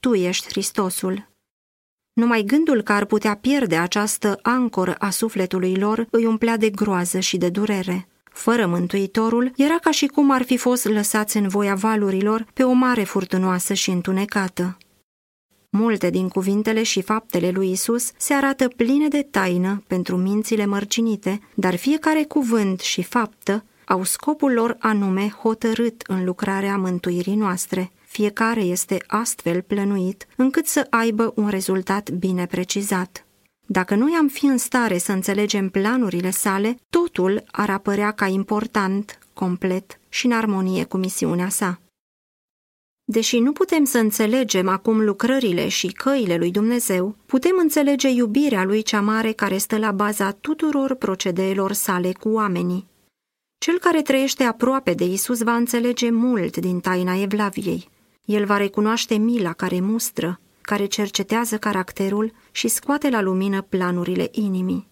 Tu 0.00 0.14
ești 0.14 0.46
Hristosul. 0.46 1.28
Numai 2.12 2.42
gândul 2.42 2.82
că 2.82 2.92
ar 2.92 3.04
putea 3.04 3.36
pierde 3.36 3.76
această 3.76 4.38
ancoră 4.42 4.94
a 4.94 5.10
sufletului 5.10 5.76
lor 5.76 6.06
îi 6.10 6.26
umplea 6.26 6.56
de 6.56 6.70
groază 6.70 7.20
și 7.20 7.36
de 7.36 7.48
durere. 7.48 8.06
Fără 8.32 8.66
Mântuitorul, 8.66 9.52
era 9.56 9.78
ca 9.80 9.90
și 9.90 10.06
cum 10.06 10.30
ar 10.30 10.42
fi 10.42 10.56
fost 10.56 10.84
lăsați 10.84 11.36
în 11.36 11.48
voia 11.48 11.74
valurilor 11.74 12.46
pe 12.54 12.62
o 12.62 12.72
mare 12.72 13.02
furtunoasă 13.02 13.74
și 13.74 13.90
întunecată. 13.90 14.76
Multe 15.70 16.10
din 16.10 16.28
cuvintele 16.28 16.82
și 16.82 17.02
faptele 17.02 17.50
lui 17.50 17.70
Isus 17.70 18.12
se 18.16 18.34
arată 18.34 18.68
pline 18.68 19.08
de 19.08 19.22
taină 19.30 19.82
pentru 19.86 20.16
mințile 20.16 20.66
mărcinite, 20.66 21.40
dar 21.54 21.76
fiecare 21.76 22.24
cuvânt 22.24 22.80
și 22.80 23.02
faptă 23.02 23.64
au 23.84 24.04
scopul 24.04 24.52
lor 24.52 24.76
anume 24.78 25.34
hotărât 25.42 26.02
în 26.06 26.24
lucrarea 26.24 26.76
mântuirii 26.76 27.34
noastre. 27.34 27.92
Fiecare 28.06 28.60
este 28.60 29.02
astfel 29.06 29.62
plănuit 29.62 30.26
încât 30.36 30.66
să 30.66 30.86
aibă 30.90 31.32
un 31.36 31.48
rezultat 31.48 32.10
bine 32.10 32.46
precizat. 32.46 33.26
Dacă 33.72 33.94
noi 33.94 34.12
am 34.18 34.28
fi 34.28 34.46
în 34.46 34.58
stare 34.58 34.98
să 34.98 35.12
înțelegem 35.12 35.68
planurile 35.68 36.30
sale, 36.30 36.76
totul 36.90 37.44
ar 37.50 37.70
apărea 37.70 38.10
ca 38.10 38.26
important, 38.26 39.18
complet 39.32 39.98
și 40.08 40.26
în 40.26 40.32
armonie 40.32 40.84
cu 40.84 40.96
misiunea 40.96 41.48
sa. 41.48 41.80
Deși 43.04 43.38
nu 43.38 43.52
putem 43.52 43.84
să 43.84 43.98
înțelegem 43.98 44.68
acum 44.68 45.04
lucrările 45.04 45.68
și 45.68 45.86
căile 45.86 46.36
lui 46.36 46.50
Dumnezeu, 46.50 47.16
putem 47.26 47.56
înțelege 47.58 48.08
iubirea 48.08 48.64
lui 48.64 48.82
cea 48.82 49.00
mare 49.00 49.32
care 49.32 49.58
stă 49.58 49.78
la 49.78 49.92
baza 49.92 50.30
tuturor 50.30 50.94
procedeelor 50.94 51.72
sale 51.72 52.12
cu 52.12 52.28
oamenii. 52.28 52.86
Cel 53.58 53.78
care 53.78 54.02
trăiește 54.02 54.42
aproape 54.44 54.94
de 54.94 55.04
Isus 55.04 55.42
va 55.42 55.54
înțelege 55.54 56.10
mult 56.10 56.56
din 56.56 56.80
taina 56.80 57.20
Evlaviei. 57.20 57.88
El 58.24 58.44
va 58.44 58.56
recunoaște 58.56 59.14
mila 59.14 59.52
care 59.52 59.80
mustră, 59.80 60.40
care 60.62 60.86
cercetează 60.86 61.58
caracterul 61.58 62.32
și 62.50 62.68
scoate 62.68 63.10
la 63.10 63.20
lumină 63.20 63.62
planurile 63.62 64.28
inimii. 64.30 64.90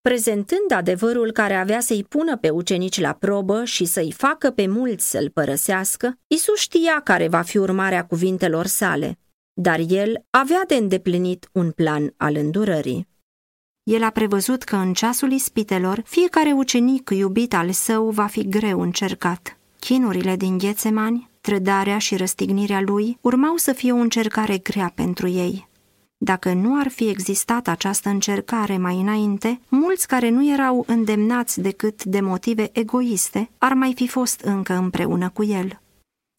Prezentând 0.00 0.72
adevărul 0.72 1.32
care 1.32 1.54
avea 1.54 1.80
să-i 1.80 2.04
pună 2.04 2.36
pe 2.36 2.50
ucenici 2.50 3.00
la 3.00 3.12
probă 3.12 3.64
și 3.64 3.84
să-i 3.84 4.12
facă 4.12 4.50
pe 4.50 4.66
mulți 4.66 5.10
să-l 5.10 5.30
părăsească, 5.30 6.18
Isus 6.26 6.58
știa 6.58 7.00
care 7.00 7.28
va 7.28 7.42
fi 7.42 7.58
urmarea 7.58 8.06
cuvintelor 8.06 8.66
sale, 8.66 9.18
dar 9.52 9.80
el 9.88 10.24
avea 10.30 10.64
de 10.66 10.74
îndeplinit 10.74 11.48
un 11.52 11.70
plan 11.70 12.14
al 12.16 12.36
îndurării. 12.36 13.08
El 13.82 14.02
a 14.02 14.10
prevăzut 14.10 14.62
că 14.62 14.76
în 14.76 14.92
ceasul 14.92 15.32
ispitelor, 15.32 16.02
fiecare 16.04 16.52
ucenic 16.52 17.10
iubit 17.10 17.54
al 17.54 17.70
său 17.70 18.10
va 18.10 18.26
fi 18.26 18.48
greu 18.48 18.80
încercat. 18.80 19.58
Chinurile 19.78 20.36
din 20.36 20.58
Ghețemani, 20.58 21.30
trădarea 21.44 21.98
și 21.98 22.16
răstignirea 22.16 22.80
lui 22.80 23.18
urmau 23.20 23.56
să 23.56 23.72
fie 23.72 23.92
o 23.92 23.96
încercare 23.96 24.58
grea 24.58 24.92
pentru 24.94 25.28
ei. 25.28 25.68
Dacă 26.16 26.52
nu 26.52 26.78
ar 26.78 26.88
fi 26.88 27.08
existat 27.08 27.68
această 27.68 28.08
încercare 28.08 28.76
mai 28.76 29.00
înainte, 29.00 29.60
mulți 29.68 30.06
care 30.06 30.28
nu 30.28 30.52
erau 30.52 30.84
îndemnați 30.86 31.60
decât 31.60 32.04
de 32.04 32.20
motive 32.20 32.70
egoiste 32.72 33.50
ar 33.58 33.72
mai 33.72 33.92
fi 33.94 34.08
fost 34.08 34.40
încă 34.40 34.74
împreună 34.74 35.28
cu 35.28 35.44
el. 35.44 35.80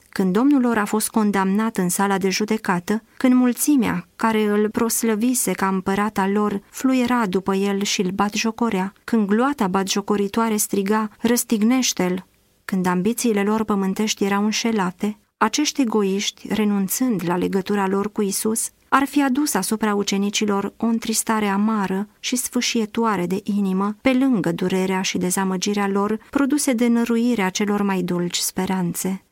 Când 0.09 0.33
domnul 0.33 0.61
lor 0.61 0.77
a 0.77 0.85
fost 0.85 1.09
condamnat 1.09 1.77
în 1.77 1.89
sala 1.89 2.17
de 2.17 2.29
judecată, 2.29 3.03
când 3.17 3.33
mulțimea 3.33 4.07
care 4.15 4.43
îl 4.43 4.69
proslăvise 4.69 5.51
ca 5.51 5.67
împărat 5.67 6.17
al 6.17 6.31
lor 6.31 6.61
fluiera 6.69 7.25
după 7.25 7.55
el 7.55 7.83
și 7.83 8.01
îl 8.01 8.09
batjocorea, 8.09 8.93
când 9.03 9.27
gloata 9.27 9.67
batjocoritoare 9.67 10.55
striga, 10.55 11.09
răstignește-l, 11.19 12.25
când 12.65 12.85
ambițiile 12.85 13.43
lor 13.43 13.63
pământești 13.63 14.23
erau 14.23 14.43
înșelate, 14.43 15.17
acești 15.37 15.81
egoiști, 15.81 16.47
renunțând 16.53 17.21
la 17.25 17.37
legătura 17.37 17.87
lor 17.87 18.11
cu 18.11 18.21
Isus, 18.21 18.69
ar 18.89 19.05
fi 19.05 19.23
adus 19.23 19.53
asupra 19.53 19.95
ucenicilor 19.95 20.73
o 20.77 20.85
întristare 20.85 21.47
amară 21.47 22.07
și 22.19 22.35
sfâșietoare 22.35 23.25
de 23.25 23.41
inimă, 23.43 23.95
pe 24.01 24.13
lângă 24.13 24.51
durerea 24.51 25.01
și 25.01 25.17
dezamăgirea 25.17 25.87
lor 25.87 26.19
produse 26.29 26.73
de 26.73 26.87
năruirea 26.87 27.49
celor 27.49 27.81
mai 27.81 28.01
dulci 28.01 28.37
speranțe. 28.37 29.25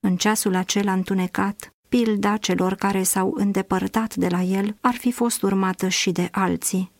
În 0.00 0.16
ceasul 0.16 0.54
acela 0.54 0.92
întunecat, 0.92 1.74
pilda 1.88 2.36
celor 2.36 2.74
care 2.74 3.02
s-au 3.02 3.34
îndepărtat 3.36 4.14
de 4.14 4.28
la 4.28 4.42
el 4.42 4.76
ar 4.80 4.94
fi 4.94 5.12
fost 5.12 5.42
urmată 5.42 5.88
și 5.88 6.12
de 6.12 6.28
alții. 6.32 6.92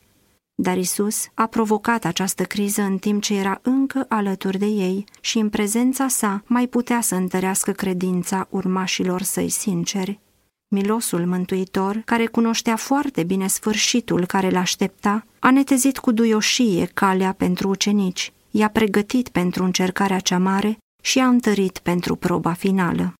Dar 0.54 0.76
Isus 0.76 1.26
a 1.34 1.46
provocat 1.46 2.04
această 2.04 2.42
criză 2.44 2.82
în 2.82 2.98
timp 2.98 3.22
ce 3.22 3.34
era 3.34 3.60
încă 3.62 4.06
alături 4.08 4.58
de 4.58 4.66
ei 4.66 5.04
și 5.20 5.38
în 5.38 5.48
prezența 5.48 6.08
sa 6.08 6.42
mai 6.46 6.66
putea 6.66 7.00
să 7.00 7.14
întărească 7.14 7.72
credința 7.72 8.46
urmașilor 8.50 9.22
săi 9.22 9.48
sinceri. 9.48 10.20
Milosul 10.68 11.26
mântuitor, 11.26 12.02
care 12.04 12.26
cunoștea 12.26 12.76
foarte 12.76 13.22
bine 13.22 13.46
sfârșitul 13.46 14.26
care 14.26 14.50
l-aștepta, 14.50 15.26
a 15.38 15.50
netezit 15.50 15.98
cu 15.98 16.12
duioșie 16.12 16.90
calea 16.94 17.32
pentru 17.32 17.68
ucenici, 17.68 18.32
i-a 18.50 18.68
pregătit 18.68 19.28
pentru 19.28 19.64
încercarea 19.64 20.18
cea 20.18 20.38
mare 20.38 20.78
și 21.02 21.18
a 21.18 21.26
întărit 21.26 21.78
pentru 21.78 22.16
proba 22.16 22.52
finală. 22.52 23.14